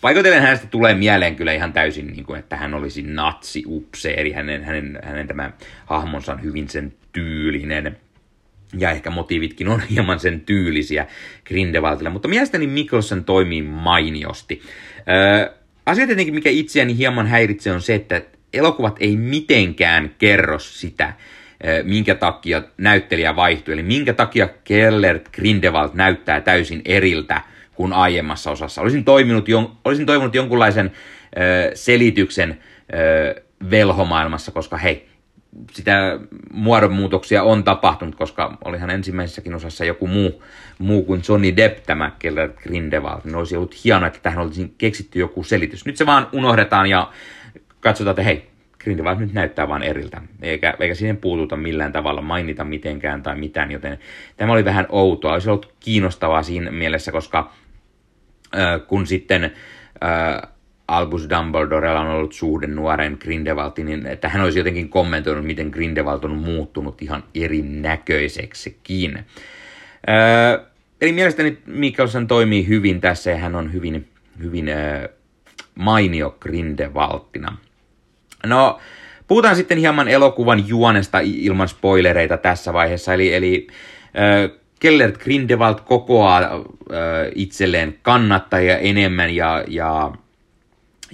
Paikoitellen 0.00 0.42
hänestä 0.42 0.66
tulee 0.66 0.94
mieleen 0.94 1.36
kyllä 1.36 1.52
ihan 1.52 1.72
täysin, 1.72 2.06
niin 2.06 2.24
kuin, 2.24 2.38
että 2.38 2.56
hän 2.56 2.74
olisi 2.74 3.02
natsi-upseeri. 3.02 4.32
Hänen, 4.32 4.64
hänen, 4.64 4.98
hänen 5.02 5.26
tämä 5.26 5.50
hahmonsa 5.86 6.32
on 6.32 6.42
hyvin 6.42 6.68
sen 6.68 6.92
tyylinen 7.12 7.96
ja 8.78 8.90
ehkä 8.90 9.10
motiivitkin 9.10 9.68
on 9.68 9.80
hieman 9.90 10.20
sen 10.20 10.40
tyylisiä 10.40 11.06
Grindelwaldilla, 11.44 12.10
mutta 12.10 12.28
mielestäni 12.28 12.66
Mikkelsen 12.66 13.24
toimii 13.24 13.62
mainiosti. 13.62 14.62
Öö, 15.08 15.54
asia 15.86 16.06
tietenkin, 16.06 16.34
mikä 16.34 16.50
itseäni 16.50 16.96
hieman 16.96 17.26
häiritsee, 17.26 17.72
on 17.72 17.82
se, 17.82 17.94
että 17.94 18.22
elokuvat 18.52 18.96
ei 19.00 19.16
mitenkään 19.16 20.14
kerro 20.18 20.58
sitä, 20.58 21.12
minkä 21.82 22.14
takia 22.14 22.62
näyttelijä 22.78 23.36
vaihtuu, 23.36 23.74
eli 23.74 23.82
minkä 23.82 24.12
takia 24.12 24.48
Keller 24.64 25.18
Grindelwald 25.32 25.90
näyttää 25.94 26.40
täysin 26.40 26.82
eriltä 26.84 27.42
kuin 27.80 27.92
aiemmassa 27.92 28.50
osassa. 28.50 28.82
Olisin, 28.82 29.04
toiminut 29.04 29.48
jon, 29.48 29.76
olisin 29.84 30.06
toivonut 30.06 30.34
jonkunlaisen 30.34 30.90
ö, 30.90 31.70
selityksen 31.74 32.58
ö, 32.94 33.42
velhomaailmassa, 33.70 34.52
koska 34.52 34.76
hei, 34.76 35.08
sitä 35.72 36.18
muodonmuutoksia 36.52 37.42
on 37.42 37.64
tapahtunut, 37.64 38.14
koska 38.14 38.58
olihan 38.64 38.90
ensimmäisessäkin 38.90 39.54
osassa 39.54 39.84
joku 39.84 40.06
muu, 40.06 40.42
muu 40.78 41.04
kuin 41.04 41.22
Johnny 41.28 41.56
Depp, 41.56 41.86
tämä 41.86 42.12
Keller 42.18 42.48
Grindelwald. 42.48 43.20
Niin 43.24 43.34
olisi 43.34 43.56
ollut 43.56 43.84
hienoa, 43.84 44.06
että 44.06 44.20
tähän 44.22 44.44
olisi 44.44 44.74
keksitty 44.78 45.18
joku 45.18 45.42
selitys. 45.42 45.86
Nyt 45.86 45.96
se 45.96 46.06
vaan 46.06 46.28
unohdetaan 46.32 46.86
ja 46.86 47.10
katsotaan, 47.80 48.12
että 48.12 48.22
hei, 48.22 48.50
Grindelwald 48.78 49.18
nyt 49.18 49.32
näyttää 49.32 49.68
vaan 49.68 49.82
eriltä, 49.82 50.22
eikä, 50.42 50.74
eikä 50.80 50.94
siihen 50.94 51.16
puututa 51.16 51.56
millään 51.56 51.92
tavalla, 51.92 52.22
mainita 52.22 52.64
mitenkään 52.64 53.22
tai 53.22 53.36
mitään, 53.36 53.70
joten 53.70 53.98
tämä 54.36 54.52
oli 54.52 54.64
vähän 54.64 54.86
outoa. 54.88 55.32
Olisi 55.32 55.50
ollut 55.50 55.74
kiinnostavaa 55.80 56.42
siinä 56.42 56.70
mielessä, 56.70 57.12
koska 57.12 57.52
äh, 58.54 58.86
kun 58.86 59.06
sitten 59.06 59.44
äh, 59.44 60.50
Albus 60.90 61.28
Dumbledorella 61.30 62.00
on 62.00 62.08
ollut 62.08 62.32
suhde 62.32 62.66
nuoren 62.66 63.16
Grindelwaldin, 63.20 63.86
niin 63.86 64.06
että 64.06 64.28
hän 64.28 64.42
olisi 64.42 64.58
jotenkin 64.58 64.88
kommentoinut, 64.88 65.46
miten 65.46 65.68
Grindelwald 65.68 66.24
on 66.24 66.36
muuttunut 66.36 67.02
ihan 67.02 67.24
erinäköiseksikin. 67.34 69.24
Öö, 70.08 70.64
eli 71.00 71.12
mielestäni 71.12 71.58
Mikkelsen 71.66 72.26
toimii 72.26 72.68
hyvin 72.68 73.00
tässä 73.00 73.30
ja 73.30 73.36
hän 73.36 73.54
on 73.54 73.72
hyvin, 73.72 74.08
hyvin 74.42 74.68
öö, 74.68 75.08
mainio 75.74 76.36
Grindelwaldina. 76.40 77.56
No, 78.46 78.78
puhutaan 79.26 79.56
sitten 79.56 79.78
hieman 79.78 80.08
elokuvan 80.08 80.68
juonesta 80.68 81.18
ilman 81.22 81.68
spoilereita 81.68 82.36
tässä 82.36 82.72
vaiheessa. 82.72 83.14
Eli, 83.14 83.34
eli 83.34 83.66
öö, 84.18 84.48
Kellert 84.80 85.18
Grindelwald 85.18 85.78
kokoaa 85.84 86.40
öö, 86.40 87.30
itselleen 87.34 87.98
kannattajia 88.02 88.78
enemmän 88.78 89.34
ja, 89.34 89.64
ja 89.68 90.12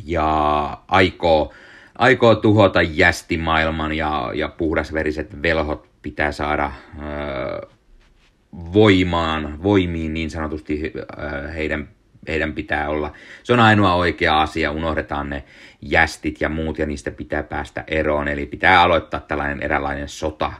ja 0.04 0.78
aikoo, 0.88 1.52
aikoo 1.98 2.34
tuhota 2.34 2.82
jästimaailman 2.82 3.92
ja, 3.92 4.30
ja 4.34 4.48
puhdasveriset 4.48 5.42
velhot 5.42 5.88
pitää 6.02 6.32
saada 6.32 6.72
ö, 6.98 7.66
voimaan, 8.72 9.62
voimiin 9.62 10.14
niin 10.14 10.30
sanotusti 10.30 10.92
ö, 10.96 11.48
heidän, 11.48 11.88
heidän 12.28 12.52
pitää 12.52 12.88
olla. 12.88 13.12
Se 13.42 13.52
on 13.52 13.60
ainoa 13.60 13.94
oikea 13.94 14.42
asia, 14.42 14.70
unohdetaan 14.72 15.30
ne 15.30 15.44
jästit 15.80 16.40
ja 16.40 16.48
muut 16.48 16.78
ja 16.78 16.86
niistä 16.86 17.10
pitää 17.10 17.42
päästä 17.42 17.84
eroon. 17.86 18.28
Eli 18.28 18.46
pitää 18.46 18.82
aloittaa 18.82 19.20
tällainen 19.20 19.62
eräänlainen 19.62 20.08
sota 20.08 20.52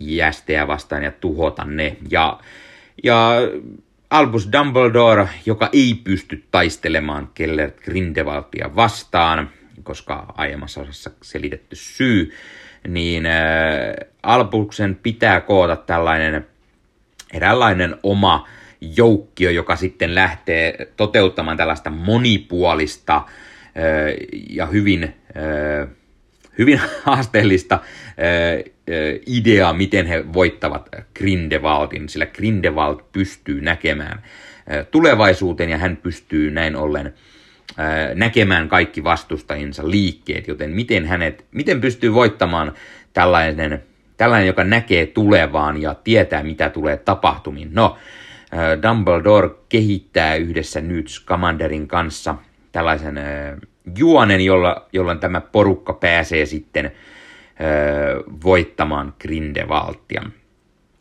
jästejä 0.00 0.66
vastaan 0.66 1.02
ja 1.02 1.12
tuhota 1.12 1.64
ne. 1.64 1.96
Ja, 2.10 2.40
ja 3.04 3.30
Albus 4.10 4.48
Dumbledore, 4.52 5.28
joka 5.46 5.68
ei 5.72 5.94
pysty 6.04 6.44
taistelemaan 6.50 7.28
Keller 7.34 7.70
Grindelwaldia 7.70 8.76
vastaan, 8.76 9.50
koska 9.82 10.34
aiemmassa 10.36 10.80
osassa 10.80 11.10
selitetty 11.22 11.76
syy, 11.76 12.32
niin 12.88 13.26
äh, 13.26 13.32
Albuksen 14.22 14.98
pitää 15.02 15.40
koota 15.40 15.76
tällainen 15.76 16.46
eräänlainen 17.32 17.96
oma 18.02 18.48
joukkio, 18.80 19.50
joka 19.50 19.76
sitten 19.76 20.14
lähtee 20.14 20.92
toteuttamaan 20.96 21.56
tällaista 21.56 21.90
monipuolista 21.90 23.16
äh, 23.16 23.24
ja 24.50 24.66
hyvin, 24.66 25.04
äh, 25.04 25.88
hyvin 26.58 26.80
haasteellista 27.04 27.74
äh, 27.74 28.72
idea, 29.26 29.72
miten 29.72 30.06
he 30.06 30.32
voittavat 30.32 30.88
Grindelwaldin, 31.14 32.08
sillä 32.08 32.26
Grindelwald 32.26 33.00
pystyy 33.12 33.60
näkemään 33.60 34.22
tulevaisuuteen 34.90 35.70
ja 35.70 35.78
hän 35.78 35.96
pystyy 35.96 36.50
näin 36.50 36.76
ollen 36.76 37.14
näkemään 38.14 38.68
kaikki 38.68 39.04
vastustajinsa 39.04 39.90
liikkeet, 39.90 40.48
joten 40.48 40.70
miten, 40.70 41.06
hänet, 41.06 41.44
miten 41.52 41.80
pystyy 41.80 42.14
voittamaan 42.14 42.72
tällainen, 43.12 43.82
tällainen, 44.16 44.46
joka 44.46 44.64
näkee 44.64 45.06
tulevaan 45.06 45.82
ja 45.82 45.94
tietää, 45.94 46.42
mitä 46.42 46.68
tulee 46.68 46.96
tapahtumiin. 46.96 47.68
No, 47.72 47.98
Dumbledore 48.88 49.50
kehittää 49.68 50.34
yhdessä 50.34 50.80
nyt 50.80 51.06
Commanderin 51.26 51.88
kanssa 51.88 52.34
tällaisen 52.72 53.20
juonen, 53.98 54.40
jolla, 54.40 54.88
jolla 54.92 55.14
tämä 55.14 55.40
porukka 55.40 55.92
pääsee 55.92 56.46
sitten 56.46 56.92
voittamaan 58.44 59.14
Grindelwaldia. 59.20 60.22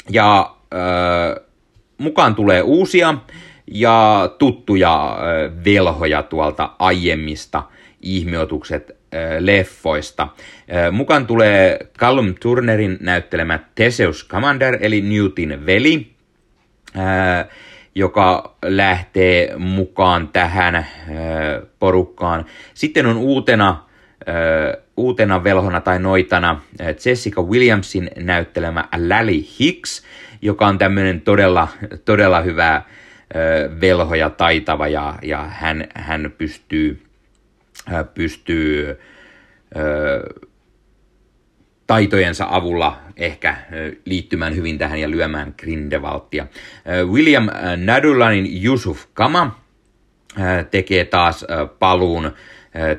Ja 0.10 0.56
ö, 0.74 1.42
mukaan 1.98 2.36
tulee 2.36 2.62
uusia 2.62 3.14
ja 3.68 4.30
tuttuja 4.38 5.18
ö, 5.22 5.52
velhoja 5.66 6.24
tuolta 6.24 6.70
aiemmista 6.80 7.64
ihmeotukset 8.02 9.02
leffoista. 9.40 10.28
Mukaan 10.92 11.28
tulee 11.28 11.80
Callum 12.00 12.36
Turnerin 12.42 12.98
näyttelemä 13.02 13.60
Theseus 13.76 14.28
Commander, 14.28 14.78
eli 14.82 15.02
Newtin 15.02 15.66
veli, 15.66 16.12
joka 17.96 18.56
lähtee 18.66 19.58
mukaan 19.58 20.28
tähän 20.28 20.88
porukkaan. 21.80 22.46
Sitten 22.74 23.06
on 23.06 23.18
uutena 23.18 23.84
uutena 24.98 25.44
velhona 25.44 25.82
tai 25.82 26.00
noitana 26.00 26.62
Jessica 27.06 27.42
Williamsin 27.42 28.10
näyttelemä 28.16 28.88
Lally 29.08 29.44
Hicks, 29.60 30.04
joka 30.42 30.68
on 30.68 30.78
tämmöinen 30.78 31.22
todella, 31.22 31.68
todella 32.06 32.42
hyvä 32.42 32.82
velho 33.82 34.16
ja 34.16 34.30
taitava 34.30 34.88
ja, 34.88 35.16
ja 35.22 35.38
hän, 35.38 35.88
hän 35.96 36.34
pystyy, 36.38 37.04
pystyy 38.14 39.00
taitojensa 41.92 42.48
avulla 42.50 43.00
ehkä 43.18 43.56
liittymään 44.06 44.56
hyvin 44.56 44.78
tähän 44.78 45.00
ja 45.00 45.12
lyömään 45.12 45.54
Grindelwaldia. 45.58 46.48
William 47.12 47.48
Nadulanin 47.78 48.66
Yusuf 48.66 49.06
Kama 49.14 49.60
tekee 50.72 51.06
taas 51.06 51.46
paluun 51.80 52.32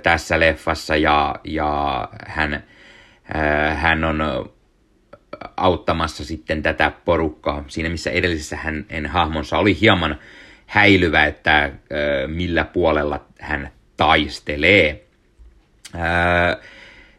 tässä 0.02 0.40
leffassa 0.40 0.96
ja, 0.96 1.34
ja 1.44 2.08
hän, 2.26 2.64
hän 3.74 4.04
on 4.04 4.22
auttamassa 5.56 6.24
sitten 6.24 6.62
tätä 6.62 6.92
porukkaa. 7.04 7.64
Siinä 7.68 7.88
missä 7.88 8.10
edellisessä 8.10 8.56
hän, 8.56 8.86
en 8.90 9.06
hahmonsa 9.06 9.58
oli 9.58 9.80
hieman 9.80 10.18
häilyvä, 10.66 11.24
että 11.24 11.70
millä 12.26 12.64
puolella 12.64 13.24
hän 13.40 13.70
taistelee. 13.96 15.04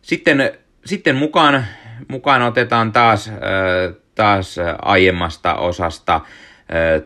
Sitten 0.02 0.63
sitten 0.86 1.16
mukaan, 1.16 1.66
mukaan 2.08 2.42
otetaan 2.42 2.92
taas, 2.92 3.32
taas 4.16 4.56
aiemmasta 4.82 5.56
osasta 5.56 6.22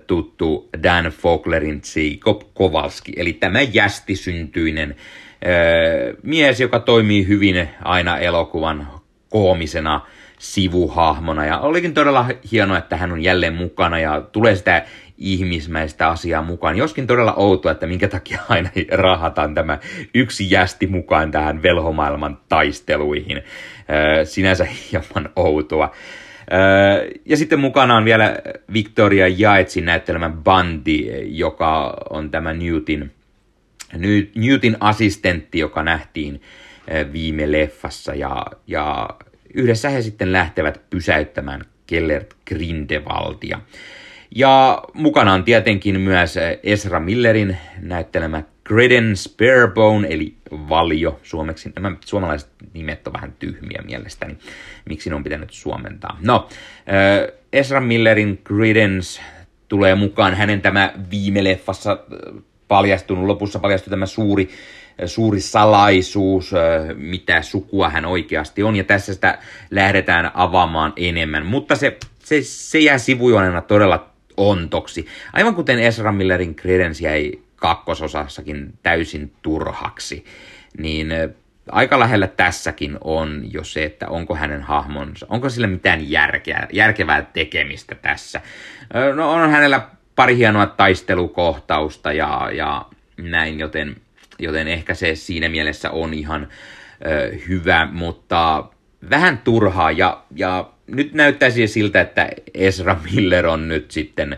tuttu 0.08 0.70
Dan 0.84 1.06
Foglerin 1.06 1.82
Jacob 1.96 2.42
Kowalski, 2.54 3.14
eli 3.16 3.34
tämä 3.34 3.62
jästisyntyinen 3.62 4.96
mies, 6.24 6.60
joka 6.60 6.80
toimii 6.80 7.28
hyvin 7.28 7.70
aina 7.84 8.18
elokuvan 8.18 8.88
koomisena 9.30 10.02
sivuhahmona. 10.40 11.46
Ja 11.46 11.60
olikin 11.60 11.94
todella 11.94 12.26
hienoa, 12.52 12.78
että 12.78 12.98
hän 12.98 13.12
on 13.12 13.24
jälleen 13.24 13.54
mukana 13.54 14.00
ja 14.00 14.22
tulee 14.22 14.56
sitä 14.56 14.86
ihmismäistä 15.18 16.08
asiaa 16.08 16.42
mukaan. 16.42 16.78
Joskin 16.78 17.08
todella 17.08 17.34
outoa, 17.34 17.72
että 17.72 17.88
minkä 17.88 18.08
takia 18.08 18.40
aina 18.50 18.70
rahataan 18.92 19.54
tämä 19.54 19.80
yksi 20.14 20.52
jästi 20.52 20.88
mukaan 20.88 21.32
tähän 21.32 21.64
velhomaailman 21.64 22.38
taisteluihin. 22.50 23.42
Sinänsä 24.24 24.68
hieman 24.92 25.30
outoa. 25.36 25.92
Ja 27.26 27.38
sitten 27.38 27.60
mukana 27.60 27.98
on 27.98 28.06
vielä 28.06 28.38
Victoria 28.74 29.28
Jaetsin 29.28 29.86
näyttelemä 29.86 30.30
Bandi, 30.30 31.08
joka 31.38 31.98
on 32.10 32.32
tämä 32.32 32.54
Newtin, 32.54 33.12
Newtin 34.36 34.78
assistentti, 34.80 35.60
joka 35.60 35.84
nähtiin 35.84 36.42
viime 37.14 37.52
leffassa. 37.52 38.16
Ja, 38.16 38.46
ja 38.68 39.10
yhdessä 39.54 39.90
he 39.90 40.02
sitten 40.02 40.32
lähtevät 40.32 40.82
pysäyttämään 40.90 41.62
Kellert 41.88 42.34
Grindelwaldia. 42.48 43.60
Ja 44.36 44.84
mukana 44.94 45.34
on 45.34 45.44
tietenkin 45.44 46.00
myös 46.00 46.36
Esra 46.64 47.00
Millerin 47.00 47.58
näyttelemä 47.82 48.44
Greden 48.64 49.18
Sparebone, 49.18 50.08
eli 50.12 50.34
Valio 50.52 51.20
suomeksi. 51.24 51.72
Nämä 51.76 51.92
suomalaiset 52.06 52.50
nimet 52.74 53.08
on 53.08 53.14
vähän 53.14 53.34
tyhmiä 53.40 53.82
mielestäni. 53.86 54.38
Miksi 54.86 55.10
ne 55.10 55.16
on 55.16 55.24
pitänyt 55.24 55.52
suomentaa? 55.52 56.18
No, 56.22 56.50
Esra 57.54 57.82
Millerin 57.82 58.42
Credence 58.44 59.22
tulee 59.68 59.96
mukaan 59.96 60.36
hänen 60.36 60.62
tämä 60.62 60.94
viime 61.12 61.44
leffassa 61.44 62.00
paljastunut, 62.68 63.26
lopussa 63.26 63.60
paljastui 63.60 63.90
tämä 63.90 64.06
suuri 64.06 64.50
suuri 65.06 65.42
salaisuus, 65.42 66.52
mitä 66.96 67.42
sukua 67.42 67.90
hän 67.90 68.06
oikeasti 68.06 68.64
on, 68.64 68.76
ja 68.76 68.84
tässä 68.84 69.14
sitä 69.14 69.40
lähdetään 69.72 70.32
avaamaan 70.34 70.94
enemmän. 70.96 71.46
Mutta 71.46 71.76
se, 71.76 71.98
se, 72.20 72.42
se 72.42 72.80
jää 72.80 72.98
sivujuonena 72.98 73.62
todella 73.62 74.10
ontoksi. 74.38 75.08
Aivan 75.34 75.56
kuten 75.56 75.80
Ezra 75.80 76.12
Millerin 76.12 76.56
Credence 76.56 77.04
jäi 77.04 77.32
kakkososassakin 77.56 78.74
täysin 78.84 79.34
turhaksi, 79.42 80.26
niin 80.78 81.14
aika 81.72 82.00
lähellä 82.00 82.28
tässäkin 82.28 82.98
on 83.02 83.44
jo 83.54 83.64
se, 83.64 83.84
että 83.84 84.08
onko 84.08 84.36
hänen 84.36 84.62
hahmonsa, 84.62 85.26
onko 85.30 85.50
sillä 85.50 85.68
mitään 85.68 86.12
järkeä, 86.12 86.68
järkevää 86.74 87.22
tekemistä 87.22 87.96
tässä. 87.96 88.42
No 89.16 89.32
on 89.32 89.50
hänellä 89.50 89.90
pari 90.16 90.38
hienoa 90.38 90.66
taistelukohtausta 90.66 92.14
ja, 92.14 92.50
ja 92.54 92.86
näin, 93.18 93.60
joten, 93.60 93.96
joten 94.40 94.68
ehkä 94.68 94.94
se 94.94 95.16
siinä 95.16 95.50
mielessä 95.50 95.92
on 95.92 96.14
ihan 96.14 96.48
ö, 97.06 97.38
hyvä, 97.48 97.88
mutta 97.92 98.66
vähän 99.10 99.38
turhaa 99.38 99.92
ja, 99.92 100.24
ja 100.36 100.70
nyt 100.88 101.14
näyttäisi 101.14 101.68
siltä, 101.68 102.02
että 102.02 102.30
Ezra 102.54 103.00
Miller 103.04 103.48
on 103.48 103.68
nyt 103.68 103.92
sitten 103.92 104.38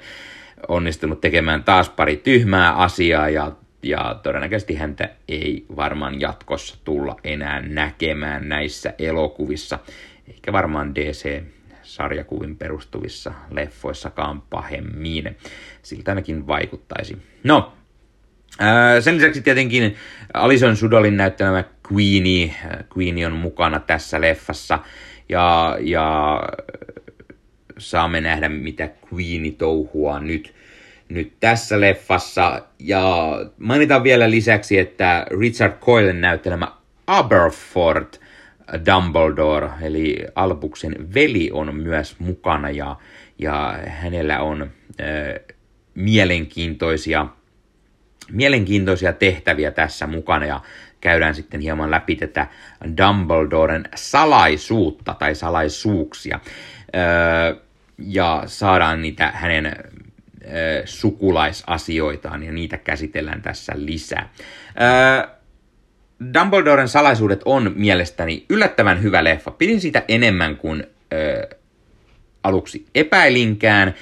onnistunut 0.67 1.21
tekemään 1.21 1.63
taas 1.63 1.89
pari 1.89 2.17
tyhmää 2.17 2.73
asiaa 2.73 3.29
ja, 3.29 3.51
ja 3.83 4.19
todennäköisesti 4.23 4.75
häntä 4.75 5.09
ei 5.27 5.65
varmaan 5.75 6.21
jatkossa 6.21 6.77
tulla 6.83 7.15
enää 7.23 7.61
näkemään 7.61 8.49
näissä 8.49 8.93
elokuvissa, 8.99 9.79
eikä 10.27 10.53
varmaan 10.53 10.95
DC 10.95 11.43
sarjakuvin 11.83 12.57
perustuvissa 12.57 13.33
leffoissakaan 13.51 14.41
pahemmin. 14.41 15.37
Siltä 15.81 16.11
ainakin 16.11 16.47
vaikuttaisi. 16.47 17.17
No, 17.43 17.73
sen 18.99 19.15
lisäksi 19.15 19.41
tietenkin 19.41 19.95
Alison 20.33 20.75
Sudolin 20.75 21.17
näyttämä 21.17 21.63
Queenie. 21.91 22.55
Queenie 22.97 23.27
on 23.27 23.33
mukana 23.33 23.79
tässä 23.79 24.21
leffassa. 24.21 24.79
Ja, 25.29 25.77
ja 25.81 26.39
saamme 27.77 28.21
nähdä, 28.21 28.49
mitä 28.49 28.89
Queenie 29.13 29.51
touhua 29.51 30.19
nyt, 30.19 30.53
nyt 31.09 31.33
tässä 31.39 31.81
leffassa. 31.81 32.61
Ja 32.79 33.05
mainitaan 33.57 34.03
vielä 34.03 34.31
lisäksi, 34.31 34.79
että 34.79 35.25
Richard 35.39 35.73
Coylen 35.79 36.21
näyttelemä 36.21 36.71
Aberford 37.07 38.13
Dumbledore, 38.85 39.69
eli 39.81 40.25
Albuksen 40.35 41.13
veli, 41.13 41.49
on 41.53 41.75
myös 41.75 42.19
mukana 42.19 42.69
ja, 42.69 42.95
ja 43.39 43.79
hänellä 43.87 44.41
on 44.41 44.61
äh, 44.61 45.55
mielenkiintoisia, 45.95 47.27
mielenkiintoisia 48.31 49.13
tehtäviä 49.13 49.71
tässä 49.71 50.07
mukana 50.07 50.45
ja 50.45 50.61
käydään 51.01 51.35
sitten 51.35 51.59
hieman 51.61 51.91
läpi 51.91 52.15
tätä 52.15 52.47
Dumbledoren 52.97 53.85
salaisuutta 53.95 55.15
tai 55.19 55.35
salaisuuksia 55.35 56.39
ja 57.97 58.43
saadaan 58.45 59.01
niitä 59.01 59.31
hänen 59.35 59.75
sukulaisasioitaan 60.85 62.43
ja 62.43 62.51
niitä 62.51 62.77
käsitellään 62.77 63.41
tässä 63.41 63.73
lisää. 63.75 64.29
Dumbledoren 66.33 66.87
salaisuudet 66.87 67.41
on 67.45 67.71
mielestäni 67.75 68.45
yllättävän 68.49 69.01
hyvä 69.01 69.23
leffa. 69.23 69.51
Pidin 69.51 69.81
sitä 69.81 70.03
enemmän 70.07 70.57
kuin 70.57 70.83
aluksi 72.43 72.85
epäilinkään. 72.95 73.93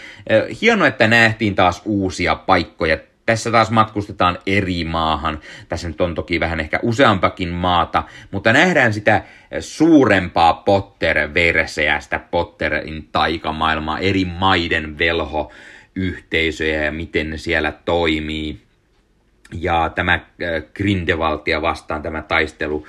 Hienoa, 0.61 0.87
että 0.87 1.07
nähtiin 1.07 1.55
taas 1.55 1.81
uusia 1.85 2.35
paikkoja 2.35 2.97
tässä 3.27 3.51
taas 3.51 3.71
matkustetaan 3.71 4.39
eri 4.45 4.83
maahan. 4.83 5.39
Tässä 5.69 5.87
nyt 5.87 6.01
on 6.01 6.15
toki 6.15 6.39
vähän 6.39 6.59
ehkä 6.59 6.79
useampakin 6.83 7.49
maata, 7.49 8.03
mutta 8.31 8.53
nähdään 8.53 8.93
sitä 8.93 9.23
suurempaa 9.59 10.53
Potter-verseä, 10.53 11.99
sitä 11.99 12.19
Potterin 12.19 13.09
taikamaailmaa, 13.11 13.99
eri 13.99 14.25
maiden 14.25 14.97
velho-yhteisöjä 14.97 16.83
ja 16.83 16.91
miten 16.91 17.29
ne 17.29 17.37
siellä 17.37 17.71
toimii. 17.71 18.61
Ja 19.53 19.91
tämä 19.95 20.19
Grindelwaldia 20.73 21.61
vastaan 21.61 22.01
tämä 22.01 22.21
taistelu 22.21 22.87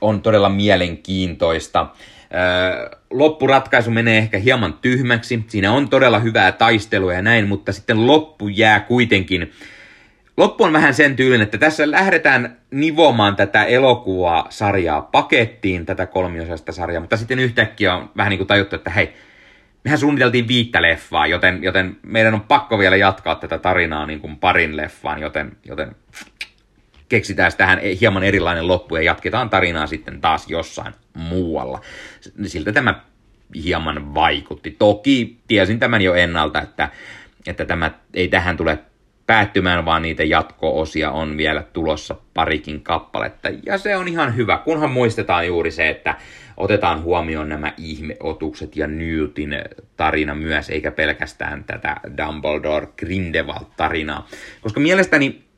on 0.00 0.22
todella 0.22 0.48
mielenkiintoista 0.48 1.86
loppuratkaisu 3.10 3.90
menee 3.90 4.18
ehkä 4.18 4.38
hieman 4.38 4.74
tyhmäksi. 4.82 5.44
Siinä 5.48 5.72
on 5.72 5.88
todella 5.88 6.18
hyvää 6.18 6.52
taistelua 6.52 7.12
ja 7.12 7.22
näin, 7.22 7.48
mutta 7.48 7.72
sitten 7.72 8.06
loppu 8.06 8.48
jää 8.48 8.80
kuitenkin... 8.80 9.52
Loppu 10.36 10.64
on 10.64 10.72
vähän 10.72 10.94
sen 10.94 11.16
tyylin, 11.16 11.40
että 11.42 11.58
tässä 11.58 11.90
lähdetään 11.90 12.56
nivomaan 12.70 13.36
tätä 13.36 13.64
elokuvaa 13.64 14.46
sarjaa 14.50 15.02
pakettiin, 15.02 15.86
tätä 15.86 16.06
kolmiosaista 16.06 16.72
sarjaa, 16.72 17.00
mutta 17.00 17.16
sitten 17.16 17.38
yhtäkkiä 17.38 17.94
on 17.94 18.10
vähän 18.16 18.30
niin 18.30 18.38
kuin 18.38 18.46
tajuttu, 18.46 18.76
että 18.76 18.90
hei, 18.90 19.12
mehän 19.84 19.98
suunniteltiin 19.98 20.48
viittä 20.48 20.82
leffaa, 20.82 21.26
joten, 21.26 21.62
joten 21.62 21.96
meidän 22.02 22.34
on 22.34 22.40
pakko 22.40 22.78
vielä 22.78 22.96
jatkaa 22.96 23.34
tätä 23.34 23.58
tarinaa 23.58 24.06
niin 24.06 24.20
kuin 24.20 24.36
parin 24.36 24.76
leffaan, 24.76 25.20
joten, 25.20 25.56
joten 25.64 25.96
keksitään 27.08 27.52
tähän 27.56 27.78
hieman 28.00 28.22
erilainen 28.22 28.68
loppu 28.68 28.96
ja 28.96 29.02
jatketaan 29.02 29.50
tarinaa 29.50 29.86
sitten 29.86 30.20
taas 30.20 30.50
jossain 30.50 30.94
muualla. 31.18 31.80
Siltä 32.46 32.72
tämä 32.72 33.00
hieman 33.54 34.14
vaikutti. 34.14 34.76
Toki 34.78 35.38
tiesin 35.48 35.78
tämän 35.78 36.02
jo 36.02 36.14
ennalta, 36.14 36.62
että, 36.62 36.88
että 37.46 37.64
tämä 37.64 37.90
ei 38.14 38.28
tähän 38.28 38.56
tule 38.56 38.78
päättymään, 39.26 39.84
vaan 39.84 40.02
niitä 40.02 40.24
jatko-osia 40.24 41.10
on 41.10 41.36
vielä 41.36 41.62
tulossa 41.62 42.16
parikin 42.34 42.82
kappaletta. 42.82 43.48
Ja 43.66 43.78
se 43.78 43.96
on 43.96 44.08
ihan 44.08 44.36
hyvä, 44.36 44.58
kunhan 44.64 44.90
muistetaan 44.90 45.46
juuri 45.46 45.70
se, 45.70 45.88
että 45.88 46.14
otetaan 46.56 47.02
huomioon 47.02 47.48
nämä 47.48 47.72
ihmeotukset 47.76 48.76
ja 48.76 48.86
Newtin 48.86 49.50
tarina 49.96 50.34
myös, 50.34 50.70
eikä 50.70 50.90
pelkästään 50.90 51.64
tätä 51.64 51.96
Dumbledore 52.16 52.88
Grindelwald-tarinaa. 52.96 54.28
Koska 54.60 54.80
mielestäni 54.80 55.48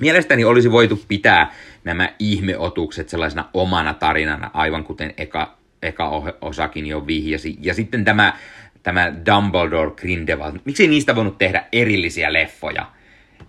Mielestäni 0.00 0.44
olisi 0.44 0.70
voitu 0.70 1.00
pitää 1.08 1.52
nämä 1.84 2.08
ihmeotukset 2.18 3.08
sellaisena 3.08 3.48
omana 3.54 3.94
tarinana, 3.94 4.50
aivan 4.54 4.84
kuten 4.84 5.14
eka, 5.16 5.56
eka 5.82 6.22
osakin 6.40 6.86
jo 6.86 7.06
vihjasi. 7.06 7.56
Ja 7.60 7.74
sitten 7.74 8.04
tämä, 8.04 8.36
tämä 8.82 9.12
Dumbledore 9.26 9.90
Grindelwald, 9.90 10.58
miksi 10.64 10.88
niistä 10.88 11.16
voinut 11.16 11.38
tehdä 11.38 11.64
erillisiä 11.72 12.32
leffoja? 12.32 12.86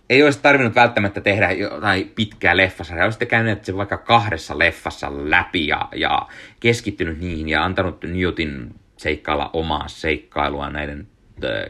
Ei 0.10 0.24
olisi 0.24 0.40
tarvinnut 0.42 0.76
välttämättä 0.76 1.22
tehdä 1.22 1.52
jotain 1.52 2.12
pitkää 2.16 2.58
leffasarjaa, 2.58 3.06
olisitte 3.06 3.26
käyneet 3.26 3.66
sen 3.66 3.78
vaikka 3.78 3.98
kahdessa 3.98 4.60
leffassa 4.60 5.12
läpi 5.30 5.68
ja, 5.68 5.90
ja 5.96 6.28
keskittynyt 6.60 7.20
niihin 7.20 7.50
ja 7.50 7.64
antanut 7.64 8.04
Newtin 8.04 8.76
seikkailla 8.98 9.50
omaa 9.54 9.88
seikkailua 9.88 10.70
näiden 10.70 11.08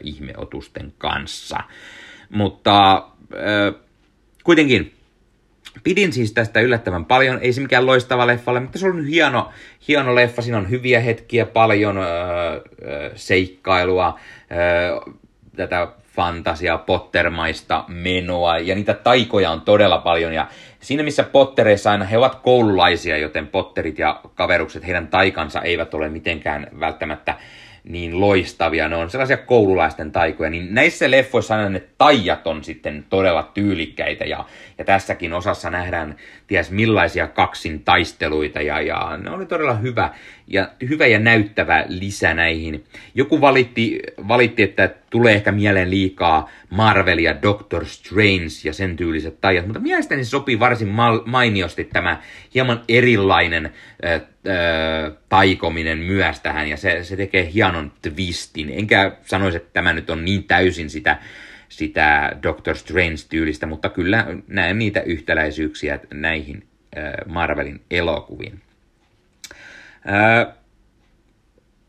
ihmeotusten 0.01 0.93
kanssa. 0.97 1.57
Mutta 2.29 2.93
äh, 3.33 3.81
kuitenkin 4.43 4.92
Pidin 5.83 6.13
siis 6.13 6.33
tästä 6.33 6.59
yllättävän 6.59 7.05
paljon, 7.05 7.39
ei 7.41 7.53
se 7.53 7.61
mikään 7.61 7.85
loistava 7.85 8.27
leffa 8.27 8.51
ole, 8.51 8.59
mutta 8.59 8.79
se 8.79 8.87
on 8.87 9.05
hieno, 9.05 9.49
hieno 9.87 10.15
leffa, 10.15 10.41
siinä 10.41 10.57
on 10.57 10.69
hyviä 10.69 10.99
hetkiä, 10.99 11.45
paljon 11.45 11.97
öö, 11.97 12.61
seikkailua, 13.15 14.19
öö, 14.51 15.13
tätä 15.55 15.87
fantasia, 16.15 16.77
pottermaista 16.77 17.83
menoa, 17.87 18.59
ja 18.59 18.75
niitä 18.75 18.93
taikoja 18.93 19.51
on 19.51 19.61
todella 19.61 19.97
paljon, 19.97 20.33
ja 20.33 20.47
siinä 20.79 21.03
missä 21.03 21.23
pottereissa 21.23 21.91
aina 21.91 22.05
he 22.05 22.17
ovat 22.17 22.35
koululaisia, 22.35 23.17
joten 23.17 23.47
potterit 23.47 23.99
ja 23.99 24.21
kaverukset, 24.35 24.85
heidän 24.85 25.07
taikansa 25.07 25.61
eivät 25.61 25.93
ole 25.93 26.09
mitenkään 26.09 26.67
välttämättä 26.79 27.35
niin 27.83 28.19
loistavia, 28.19 28.87
ne 28.87 28.95
on 28.95 29.09
sellaisia 29.09 29.37
koululaisten 29.37 30.11
taikoja, 30.11 30.49
niin 30.49 30.73
näissä 30.73 31.11
leffoissa 31.11 31.55
aina 31.55 31.69
ne 31.69 31.83
taijat 31.97 32.47
on 32.47 32.63
sitten 32.63 33.05
todella 33.09 33.51
tyylikkäitä 33.53 34.25
ja, 34.25 34.45
ja 34.77 34.85
tässäkin 34.85 35.33
osassa 35.33 35.69
nähdään 35.69 36.15
ties 36.47 36.71
millaisia 36.71 37.27
kaksin 37.27 37.83
taisteluita 37.83 38.61
ja, 38.61 38.81
ja 38.81 39.17
ne 39.17 39.29
oli 39.29 39.45
todella 39.45 39.73
hyvä 39.73 40.09
ja, 40.47 40.69
hyvä 40.89 41.07
ja 41.07 41.19
näyttävä 41.19 41.85
lisä 41.87 42.33
näihin. 42.33 42.83
Joku 43.15 43.41
valitti, 43.41 43.99
valitti, 44.27 44.63
että 44.63 44.89
tulee 45.09 45.33
ehkä 45.33 45.51
mieleen 45.51 45.89
liikaa 45.89 46.49
Marvel 46.69 47.17
ja 47.17 47.41
Doctor 47.41 47.85
Strange 47.85 48.53
ja 48.63 48.73
sen 48.73 48.95
tyyliset 48.95 49.41
taijat, 49.41 49.65
mutta 49.65 49.79
mielestäni 49.79 50.25
sopii 50.25 50.59
varsin 50.59 50.87
mal- 50.87 51.23
mainiosti 51.25 51.83
tämä 51.83 52.21
hieman 52.53 52.81
erilainen 52.87 53.65
äh, 53.65 54.13
äh, 54.13 54.21
taikominen 55.29 55.97
myös 55.97 56.39
tähän 56.39 56.69
ja 56.69 56.77
se, 56.77 57.03
se 57.03 57.15
tekee 57.15 57.51
hienon 57.53 57.91
twistin. 58.01 58.69
Enkä 58.69 59.11
sanoisi, 59.25 59.57
että 59.57 59.69
tämä 59.73 59.93
nyt 59.93 60.09
on 60.09 60.25
niin 60.25 60.43
täysin 60.43 60.89
sitä 60.89 61.17
sitä 61.69 62.37
Doctor 62.43 62.75
Strange-tyylistä, 62.75 63.65
mutta 63.65 63.89
kyllä 63.89 64.27
näen 64.47 64.79
niitä 64.79 65.01
yhtäläisyyksiä 65.01 65.99
näihin 66.13 66.67
Marvelin 67.25 67.81
elokuviin. 67.91 68.61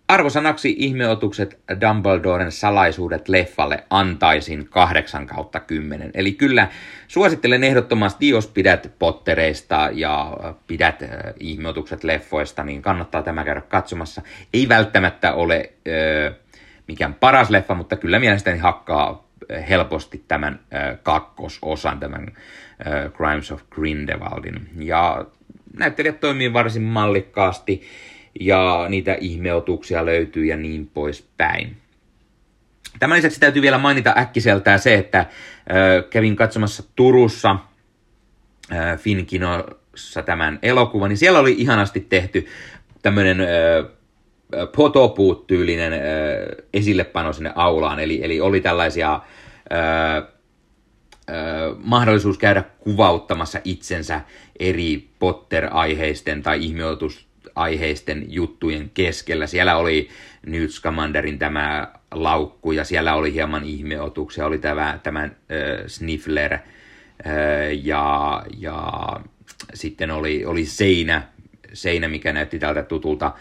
Arvosanaksi 0.09 0.74
ihmeotukset 0.79 1.61
Dumbledoren 1.81 2.53
salaisuudet 2.53 3.29
leffalle 3.29 3.85
antaisin 3.90 4.68
8 4.68 5.27
kautta 5.27 5.61
10. 5.61 6.11
Eli 6.14 6.33
kyllä 6.33 6.68
suosittelen 7.09 7.64
ehdottomasti, 7.64 8.29
jos 8.29 8.46
pidät 8.46 8.92
Pottereista 8.98 9.88
ja 9.92 10.37
pidät 10.66 11.03
ihmeotukset 11.40 12.05
leffoista, 12.05 12.64
niin 12.64 12.83
kannattaa 12.83 13.22
tämä 13.22 13.44
käydä 13.44 13.61
katsomassa. 13.61 14.22
Ei 14.53 14.68
välttämättä 14.68 15.33
ole 15.33 15.72
äh, 15.88 16.35
mikään 16.88 17.14
paras 17.14 17.50
leffa, 17.50 17.74
mutta 17.74 17.96
kyllä 17.96 18.18
mielestäni 18.18 18.59
hakkaa 18.59 19.29
helposti 19.68 20.24
tämän 20.29 20.61
äh, 20.74 20.98
kakkososan, 21.03 22.00
tämän 22.00 22.27
äh, 22.27 23.12
Crimes 23.12 23.53
of 23.53 23.62
Grindelwaldin. 23.70 24.68
Ja 24.79 25.27
näyttelijät 25.79 26.21
toimii 26.21 26.53
varsin 26.53 26.83
mallikkaasti 26.83 27.83
ja 28.41 28.87
niitä 28.89 29.17
ihmeotuksia 29.21 30.07
löytyy 30.07 30.45
ja 30.45 30.57
niin 30.57 30.91
poispäin. 30.95 31.77
Tämän 32.99 33.17
lisäksi 33.17 33.41
täytyy 33.41 33.63
vielä 33.63 33.79
mainita 33.79 34.15
äkkiseltään 34.19 34.79
se, 34.79 34.95
että 34.95 35.19
äh, 35.19 35.27
kävin 36.11 36.37
katsomassa 36.37 36.83
Turussa 36.97 37.57
Finkinossa 38.97 40.23
tämän 40.25 40.59
elokuvan, 40.63 41.09
niin 41.09 41.19
siellä 41.19 41.39
oli 41.39 41.55
ihanasti 41.59 42.01
tehty 42.01 42.47
tämmöinen 43.03 43.39
potopuut-tyylinen 44.77 45.93
äh, 45.93 46.01
esillepano 46.73 47.33
sinne 47.33 47.53
aulaan, 47.55 48.01
eli, 48.01 48.25
eli 48.25 48.41
oli 48.41 48.61
tällaisia 48.61 49.21
mahdollisuus 51.79 52.39
käydä 52.39 52.65
kuvauttamassa 52.79 53.61
itsensä 53.65 54.21
eri 54.59 55.09
Potter-aiheisten 55.19 56.43
tai 56.43 56.65
ihmeotusaiheisten 56.65 58.25
juttujen 58.29 58.91
keskellä. 58.95 59.47
Siellä 59.47 59.77
oli 59.77 60.09
Newt 60.47 60.71
Scamanderin 60.71 61.39
tämä 61.39 61.93
laukku 62.11 62.73
ja 62.73 62.85
siellä 62.85 63.15
oli 63.15 63.33
hieman 63.33 63.65
ihmeotuksia, 63.65 64.47
oli 64.47 64.59
tämä, 64.59 64.99
tämä 65.03 65.23
äh, 65.23 65.31
Sniffler 65.87 66.53
äh, 66.55 66.61
ja, 67.83 68.43
ja 68.59 69.07
sitten 69.75 70.11
oli, 70.11 70.45
oli 70.45 70.65
seinä, 70.65 71.23
seinä, 71.73 72.09
mikä 72.09 72.33
näytti 72.33 72.59
tältä 72.59 72.83
tutulta 72.83 73.33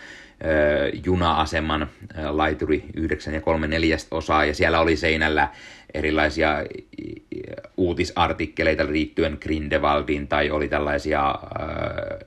juna-aseman 1.05 1.87
laituri 2.29 2.83
9 2.95 3.33
ja 3.33 3.41
3 3.41 3.67
neljästä 3.67 4.15
osaa, 4.15 4.45
ja 4.45 4.53
siellä 4.53 4.79
oli 4.79 4.95
seinällä 4.95 5.49
erilaisia 5.93 6.49
uutisartikkeleita 7.77 8.85
liittyen 8.87 9.37
Grindelwaldiin, 9.41 10.27
tai 10.27 10.51
oli 10.51 10.67
tällaisia 10.67 11.35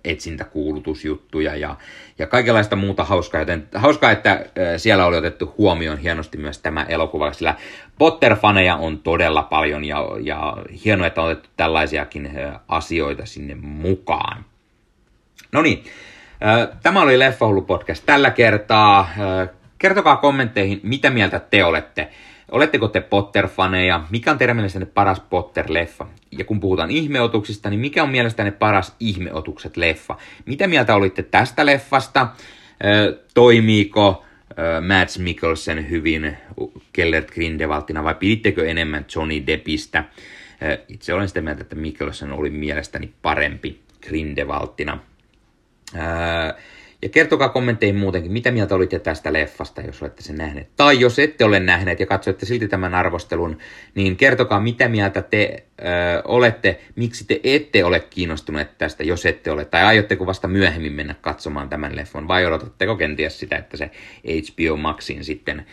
etsintäkuulutusjuttuja 0.04 1.56
ja, 1.56 1.76
ja 2.18 2.26
kaikenlaista 2.26 2.76
muuta 2.76 3.04
hauskaa, 3.04 3.40
joten 3.40 3.68
hauskaa, 3.74 4.10
että 4.10 4.46
siellä 4.76 5.06
oli 5.06 5.16
otettu 5.16 5.54
huomioon 5.58 5.98
hienosti 5.98 6.38
myös 6.38 6.58
tämä 6.58 6.84
elokuva, 6.88 7.32
sillä 7.32 7.54
Potter-faneja 7.98 8.76
on 8.76 8.98
todella 8.98 9.42
paljon, 9.42 9.84
ja, 9.84 10.06
ja 10.20 10.56
hienoa, 10.84 11.06
että 11.06 11.22
on 11.22 11.30
otettu 11.30 11.50
tällaisiakin 11.56 12.30
asioita 12.68 13.26
sinne 13.26 13.54
mukaan. 13.54 14.44
No 15.52 15.62
niin, 15.62 15.84
Tämä 16.82 17.02
oli 17.02 17.18
Leffahullu 17.18 17.62
podcast 17.62 18.06
tällä 18.06 18.30
kertaa. 18.30 19.08
Kertokaa 19.78 20.16
kommentteihin, 20.16 20.80
mitä 20.82 21.10
mieltä 21.10 21.40
te 21.40 21.64
olette. 21.64 22.08
Oletteko 22.50 22.88
te 22.88 23.00
Potter-faneja? 23.00 24.00
Mikä 24.10 24.30
on 24.30 24.38
teidän 24.38 24.56
mielestänne 24.56 24.86
paras 24.86 25.20
Potter-leffa? 25.20 26.06
Ja 26.38 26.44
kun 26.44 26.60
puhutaan 26.60 26.90
ihmeotuksista, 26.90 27.70
niin 27.70 27.80
mikä 27.80 28.02
on 28.02 28.10
mielestänne 28.10 28.50
paras 28.50 28.96
ihmeotukset 29.00 29.76
leffa? 29.76 30.16
Mitä 30.46 30.66
mieltä 30.66 30.94
olitte 30.94 31.22
tästä 31.22 31.66
leffasta? 31.66 32.28
Toimiiko 33.34 34.24
Mads 34.86 35.18
Mikkelsen 35.18 35.90
hyvin 35.90 36.36
Kellert 36.92 37.30
Grindelwaldina 37.30 38.04
vai 38.04 38.14
pidittekö 38.14 38.68
enemmän 38.68 39.06
Johnny 39.16 39.46
Deppistä? 39.46 40.04
Itse 40.88 41.14
olen 41.14 41.28
sitä 41.28 41.40
mieltä, 41.40 41.62
että 41.62 41.76
Mikkelsen 41.76 42.32
oli 42.32 42.50
mielestäni 42.50 43.10
parempi 43.22 43.80
Ja 47.02 47.08
kertokaa 47.10 47.48
kommentteihin 47.48 47.96
muutenkin, 47.96 48.32
mitä 48.32 48.50
mieltä 48.50 48.74
olitte 48.74 48.98
tästä 48.98 49.32
leffasta, 49.32 49.80
jos 49.80 50.02
olette 50.02 50.22
sen 50.22 50.36
nähneet. 50.36 50.68
Tai 50.76 51.00
jos 51.00 51.18
ette 51.18 51.44
ole 51.44 51.60
nähneet 51.60 52.00
ja 52.00 52.06
katsoitte 52.06 52.46
silti 52.46 52.68
tämän 52.68 52.94
arvostelun, 52.94 53.58
niin 53.94 54.16
kertokaa, 54.16 54.60
mitä 54.60 54.88
mieltä 54.88 55.22
te 55.22 55.64
ö, 55.80 55.84
olette, 56.24 56.80
miksi 56.96 57.24
te 57.24 57.40
ette 57.44 57.84
ole 57.84 58.00
kiinnostuneet 58.00 58.78
tästä, 58.78 59.04
jos 59.04 59.26
ette 59.26 59.50
ole. 59.50 59.64
Tai 59.64 59.82
aiotteko 59.82 60.26
vasta 60.26 60.48
myöhemmin 60.48 60.92
mennä 60.92 61.14
katsomaan 61.20 61.68
tämän 61.68 61.96
leffon, 61.96 62.28
vai 62.28 62.46
odotatteko 62.46 62.96
kenties 62.96 63.40
sitä, 63.40 63.56
että 63.56 63.76
se 63.76 63.90
HBO 64.24 64.76
Maxin 64.76 65.24
sitten 65.24 65.66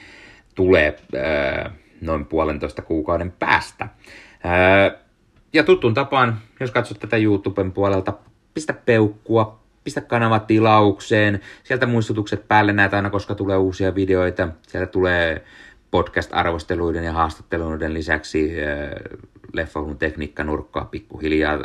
tulee 0.55 0.95
ö, 1.13 1.69
noin 2.01 2.25
puolentoista 2.25 2.81
kuukauden 2.81 3.31
päästä. 3.31 3.87
Ö, 4.45 4.97
ja 5.53 5.63
tuttuun 5.63 5.93
tapaan, 5.93 6.39
jos 6.59 6.71
katsot 6.71 6.99
tätä 6.99 7.17
YouTuben 7.17 7.71
puolelta, 7.71 8.13
pistä 8.53 8.73
peukkua, 8.73 9.62
pistä 9.83 10.01
kanava 10.01 10.39
tilaukseen, 10.39 11.39
sieltä 11.63 11.85
muistutukset 11.85 12.47
päälle 12.47 12.73
näitä 12.73 12.95
aina, 12.95 13.09
koska 13.09 13.35
tulee 13.35 13.57
uusia 13.57 13.95
videoita, 13.95 14.49
sieltä 14.67 14.91
tulee 14.91 15.43
podcast-arvosteluiden 15.91 17.03
ja 17.03 17.13
haastatteluiden 17.13 17.93
lisäksi 17.93 18.51
äh, 18.63 18.89
leffahulun 19.53 19.97
tekniikkanurkkaa 19.97 20.85
pikkuhiljaa, 20.85 21.53
äh, 21.53 21.59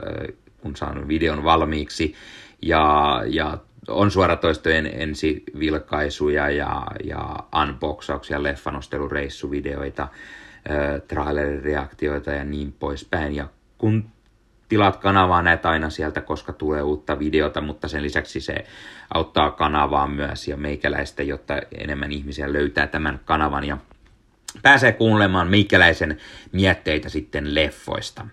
kun 0.61 0.77
saan 0.77 1.09
videon 1.09 1.45
valmiiksi, 1.45 2.15
ja, 2.63 3.23
ja 3.27 3.59
on 3.89 4.11
suoratoistojen 4.11 4.87
ensivilkaisuja 4.87 6.51
ja, 6.51 6.87
ja 7.05 7.37
unboxauksia, 7.63 8.43
leffanostelureissuvideoita, 8.43 10.03
äh, 10.03 11.03
trailerireaktioita 11.09 12.31
ja 12.31 12.45
niin 12.45 12.73
poispäin. 12.73 13.35
Ja 13.35 13.49
kun 13.79 14.05
tilaat 14.69 14.97
kanavaa 14.97 15.43
näet 15.43 15.67
aina 15.67 15.91
sieltä, 15.91 16.21
koska 16.21 16.53
tulee 16.53 16.83
uutta 16.83 17.19
videota, 17.19 17.61
mutta 17.61 17.89
sen 17.89 18.03
lisäksi 18.03 18.41
se 18.41 18.65
auttaa 19.15 19.51
kanavaa 19.51 20.07
myös 20.07 20.49
ja 20.49 20.57
meikäläistä, 20.57 21.23
jotta 21.23 21.55
enemmän 21.79 22.13
ihmisiä 22.13 22.53
löytää 22.53 22.87
tämän 22.87 23.21
kanavan 23.25 23.65
ja 23.65 23.79
pääsee 24.63 24.93
kuulemaan 24.93 25.49
meikäläisen 25.49 26.19
mietteitä 26.53 27.09
sitten 27.09 27.55
leffoista. 27.55 28.27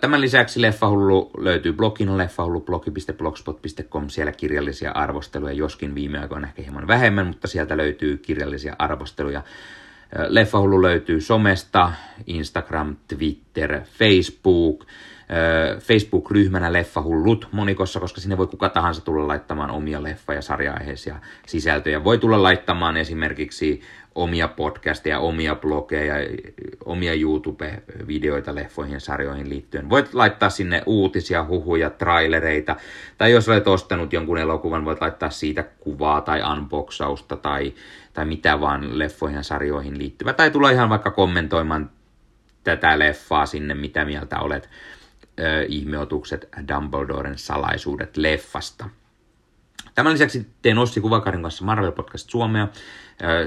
Tämän 0.00 0.20
lisäksi 0.20 0.60
Leffahullu 0.60 1.30
löytyy 1.38 1.72
blogin 1.72 2.18
leffahullu.blogi.blogspot.com, 2.18 4.08
siellä 4.08 4.32
kirjallisia 4.32 4.90
arvosteluja, 4.90 5.52
joskin 5.52 5.94
viime 5.94 6.18
aikoina 6.18 6.46
ehkä 6.46 6.62
hieman 6.62 6.86
vähemmän, 6.86 7.26
mutta 7.26 7.48
sieltä 7.48 7.76
löytyy 7.76 8.16
kirjallisia 8.16 8.76
arvosteluja. 8.78 9.42
Leffahullu 10.28 10.82
löytyy 10.82 11.20
somesta, 11.20 11.92
Instagram, 12.26 12.96
Twitter, 13.08 13.80
Facebook, 13.98 14.86
Facebook-ryhmänä 15.80 16.72
Leffahullut 16.72 17.48
monikossa, 17.52 18.00
koska 18.00 18.20
sinne 18.20 18.38
voi 18.38 18.46
kuka 18.46 18.68
tahansa 18.68 19.04
tulla 19.04 19.28
laittamaan 19.28 19.70
omia 19.70 20.02
leffa- 20.02 20.34
ja 20.34 20.42
sarja-aiheisia 20.42 21.16
sisältöjä. 21.46 22.04
Voi 22.04 22.18
tulla 22.18 22.42
laittamaan 22.42 22.96
esimerkiksi 22.96 23.80
omia 24.14 24.48
podcasteja, 24.48 25.18
omia 25.18 25.54
blogeja, 25.54 26.14
omia 26.84 27.14
YouTube-videoita 27.14 28.54
leffoihin 28.54 28.94
ja 28.94 29.00
sarjoihin 29.00 29.48
liittyen. 29.48 29.90
Voit 29.90 30.14
laittaa 30.14 30.50
sinne 30.50 30.82
uutisia, 30.86 31.44
huhuja, 31.44 31.90
trailereita, 31.90 32.76
tai 33.18 33.32
jos 33.32 33.48
olet 33.48 33.68
ostanut 33.68 34.12
jonkun 34.12 34.38
elokuvan, 34.38 34.84
voit 34.84 35.00
laittaa 35.00 35.30
siitä 35.30 35.62
kuvaa 35.62 36.20
tai 36.20 36.42
unboxausta 36.52 37.36
tai, 37.36 37.74
tai 38.12 38.24
mitä 38.24 38.60
vaan 38.60 38.98
leffoihin 38.98 39.36
ja 39.36 39.42
sarjoihin 39.42 39.98
liittyvä. 39.98 40.32
Tai 40.32 40.50
tulla 40.50 40.70
ihan 40.70 40.88
vaikka 40.88 41.10
kommentoimaan 41.10 41.90
tätä 42.64 42.98
leffaa 42.98 43.46
sinne, 43.46 43.74
mitä 43.74 44.04
mieltä 44.04 44.40
olet 44.40 44.68
ihmeotukset 45.68 46.48
Dumbledoren 46.68 47.38
salaisuudet 47.38 48.16
leffasta. 48.16 48.88
Tämän 49.94 50.12
lisäksi 50.12 50.46
teen 50.62 50.78
Ossi 50.78 51.00
Kuvakarin 51.00 51.42
kanssa 51.42 51.64
Marvel 51.64 51.92
Podcast 51.92 52.30
Suomea. 52.30 52.68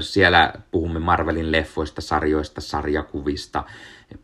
Siellä 0.00 0.52
puhumme 0.70 0.98
Marvelin 0.98 1.52
leffoista, 1.52 2.00
sarjoista, 2.00 2.60
sarjakuvista, 2.60 3.64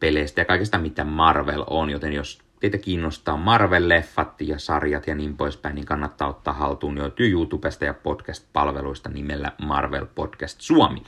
peleistä 0.00 0.40
ja 0.40 0.44
kaikesta 0.44 0.78
mitä 0.78 1.04
Marvel 1.04 1.64
on, 1.66 1.90
joten 1.90 2.12
jos 2.12 2.38
teitä 2.60 2.78
kiinnostaa 2.78 3.36
Marvel-leffat 3.36 4.34
ja 4.40 4.58
sarjat 4.58 5.06
ja 5.06 5.14
niin 5.14 5.36
poispäin, 5.36 5.74
niin 5.74 5.86
kannattaa 5.86 6.28
ottaa 6.28 6.54
haltuun 6.54 6.98
löytyy 6.98 7.30
YouTubesta 7.30 7.84
ja 7.84 7.94
podcast-palveluista 7.94 9.08
nimellä 9.08 9.52
Marvel 9.62 10.06
Podcast 10.14 10.60
Suomi. 10.60 11.02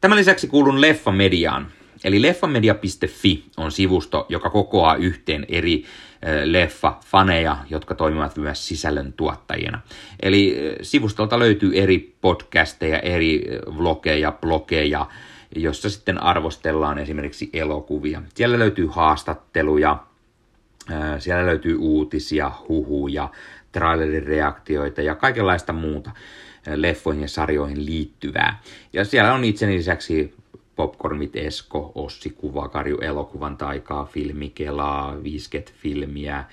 Tämän 0.00 0.18
lisäksi 0.18 0.48
kuulun 0.48 0.80
Leffamediaan. 0.80 1.66
Eli 2.04 2.22
leffamedia.fi 2.22 3.44
on 3.56 3.72
sivusto, 3.72 4.26
joka 4.28 4.50
kokoaa 4.50 4.96
yhteen 4.96 5.46
eri 5.48 5.84
leffa-faneja, 6.44 7.56
jotka 7.70 7.94
toimivat 7.94 8.36
myös 8.36 8.68
sisällön 8.68 9.12
tuottajina. 9.12 9.80
Eli 10.22 10.56
sivustolta 10.82 11.38
löytyy 11.38 11.70
eri 11.74 12.14
podcasteja, 12.20 12.98
eri 12.98 13.44
vlogeja, 13.78 14.32
blogeja, 14.32 15.06
jossa 15.56 15.90
sitten 15.90 16.22
arvostellaan 16.22 16.98
esimerkiksi 16.98 17.50
elokuvia. 17.52 18.22
Siellä 18.34 18.58
löytyy 18.58 18.86
haastatteluja, 18.86 20.02
siellä 21.18 21.46
löytyy 21.46 21.76
uutisia, 21.76 22.52
huhuja, 22.68 23.28
trailerin 23.72 24.22
reaktioita 24.22 25.02
ja 25.02 25.14
kaikenlaista 25.14 25.72
muuta 25.72 26.10
leffoihin 26.74 27.22
ja 27.22 27.28
sarjoihin 27.28 27.86
liittyvää. 27.86 28.60
Ja 28.92 29.04
siellä 29.04 29.34
on 29.34 29.44
itseni 29.44 29.76
lisäksi 29.76 30.34
Popcornit 30.76 31.36
Esko, 31.36 31.92
Ossi 31.94 32.30
Kuvakarju, 32.30 32.98
Elokuvan 32.98 33.56
taikaa, 33.56 34.04
Filmikelaa, 34.04 35.14
50-filmiä 35.14 36.44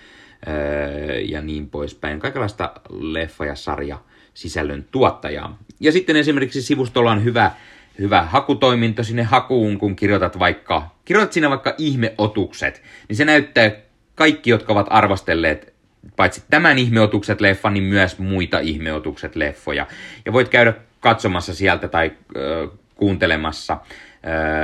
öö, 0.48 1.20
ja 1.20 1.42
niin 1.42 1.70
poispäin. 1.70 2.20
Kaikenlaista 2.20 2.72
leffa- 2.90 3.46
ja 3.46 3.56
sarja 3.56 4.00
sisällön 4.34 4.86
tuottajaa. 4.92 5.58
Ja 5.80 5.92
sitten 5.92 6.16
esimerkiksi 6.16 6.62
sivustolla 6.62 7.12
on 7.12 7.24
hyvä, 7.24 7.52
hyvä 8.00 8.22
hakutoiminto 8.22 9.04
sinne 9.04 9.24
hakuun, 9.24 9.78
kun 9.78 9.96
kirjoitat 9.96 10.40
vaikka, 10.40 10.96
kirjoitat 11.06 11.34
sinne 11.34 11.50
vaikka 11.50 11.76
ihmeotukset, 11.78 12.84
niin 13.08 13.16
se 13.16 13.26
näyttää 13.26 13.72
kaikki, 14.16 14.50
jotka 14.50 14.74
ovat 14.74 14.88
arvostelleet 14.90 15.74
paitsi 16.16 16.44
tämän 16.50 16.78
ihmeotukset 16.78 17.42
leffan, 17.42 17.74
niin 17.74 17.84
myös 17.84 18.20
muita 18.20 18.60
ihmeotukset 18.60 19.36
leffoja. 19.36 19.88
Ja 20.26 20.34
voit 20.34 20.50
käydä 20.50 20.74
katsomassa 21.00 21.54
sieltä 21.54 21.88
tai 21.88 22.12
ö, 22.36 22.68
kuuntelemassa 22.96 23.78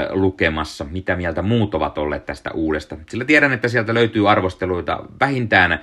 lukemassa, 0.09 0.85
mitä 0.91 1.15
mieltä 1.15 1.41
muut 1.41 1.75
ovat 1.75 1.97
olleet 1.97 2.25
tästä 2.25 2.51
uudesta. 2.51 2.97
Sillä 3.09 3.25
tiedän, 3.25 3.53
että 3.53 3.67
sieltä 3.67 3.93
löytyy 3.93 4.29
arvosteluita 4.29 5.03
vähintään 5.19 5.79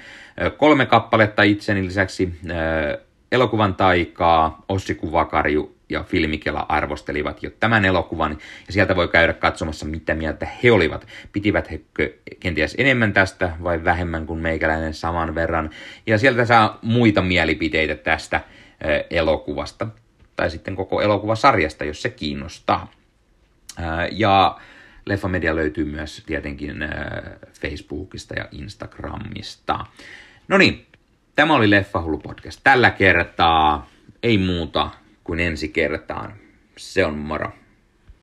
kolme 0.57 0.87
kappaletta 0.87 1.43
itseni 1.43 1.85
lisäksi 1.85 2.41
elokuvan 3.33 3.75
taikaa, 3.75 4.65
Ossi 4.69 4.95
Kuvakarju 4.95 5.77
ja 5.89 6.03
Filmikela 6.03 6.67
arvostelivat 6.69 7.43
jo 7.43 7.51
tämän 7.61 7.85
elokuvan, 7.85 8.39
ja 8.67 8.73
sieltä 8.73 8.97
voi 8.97 9.09
käydä 9.09 9.33
katsomassa, 9.33 9.87
mitä 9.87 10.15
mieltä 10.15 10.47
he 10.63 10.73
olivat. 10.73 11.07
Pitivät 11.33 11.71
he 11.71 11.81
kenties 12.41 12.75
enemmän 12.79 13.13
tästä 13.13 13.53
vai 13.63 13.85
vähemmän 13.85 14.27
kuin 14.27 14.41
meikäläinen 14.41 14.95
saman 14.95 15.35
verran, 15.35 15.71
ja 16.07 16.19
sieltä 16.19 16.45
saa 16.45 16.79
muita 16.83 17.23
mielipiteitä 17.23 17.95
tästä 17.95 18.41
elokuvasta, 19.11 19.87
tai 20.37 20.51
sitten 20.51 20.77
koko 20.77 21.03
elokuvasarjasta, 21.03 21.85
jos 21.85 22.03
se 22.03 22.11
kiinnostaa. 22.11 22.91
Ja 24.13 24.61
Leffamedia 25.07 25.57
löytyy 25.57 25.85
myös 25.85 26.23
tietenkin 26.27 26.77
Facebookista 27.61 28.35
ja 28.35 28.49
Instagramista. 28.53 29.87
No 30.49 30.59
niin, 30.59 30.87
tämä 31.37 31.55
oli 31.55 31.71
Leffahullu 31.71 32.19
podcast. 32.19 32.61
Tällä 32.65 32.91
kertaa 32.91 33.91
ei 34.23 34.39
muuta 34.39 34.91
kuin 35.25 35.41
ensi 35.41 35.69
kertaan. 35.69 36.35
Se 36.77 37.05
on 37.05 37.19
moro. 37.19 37.53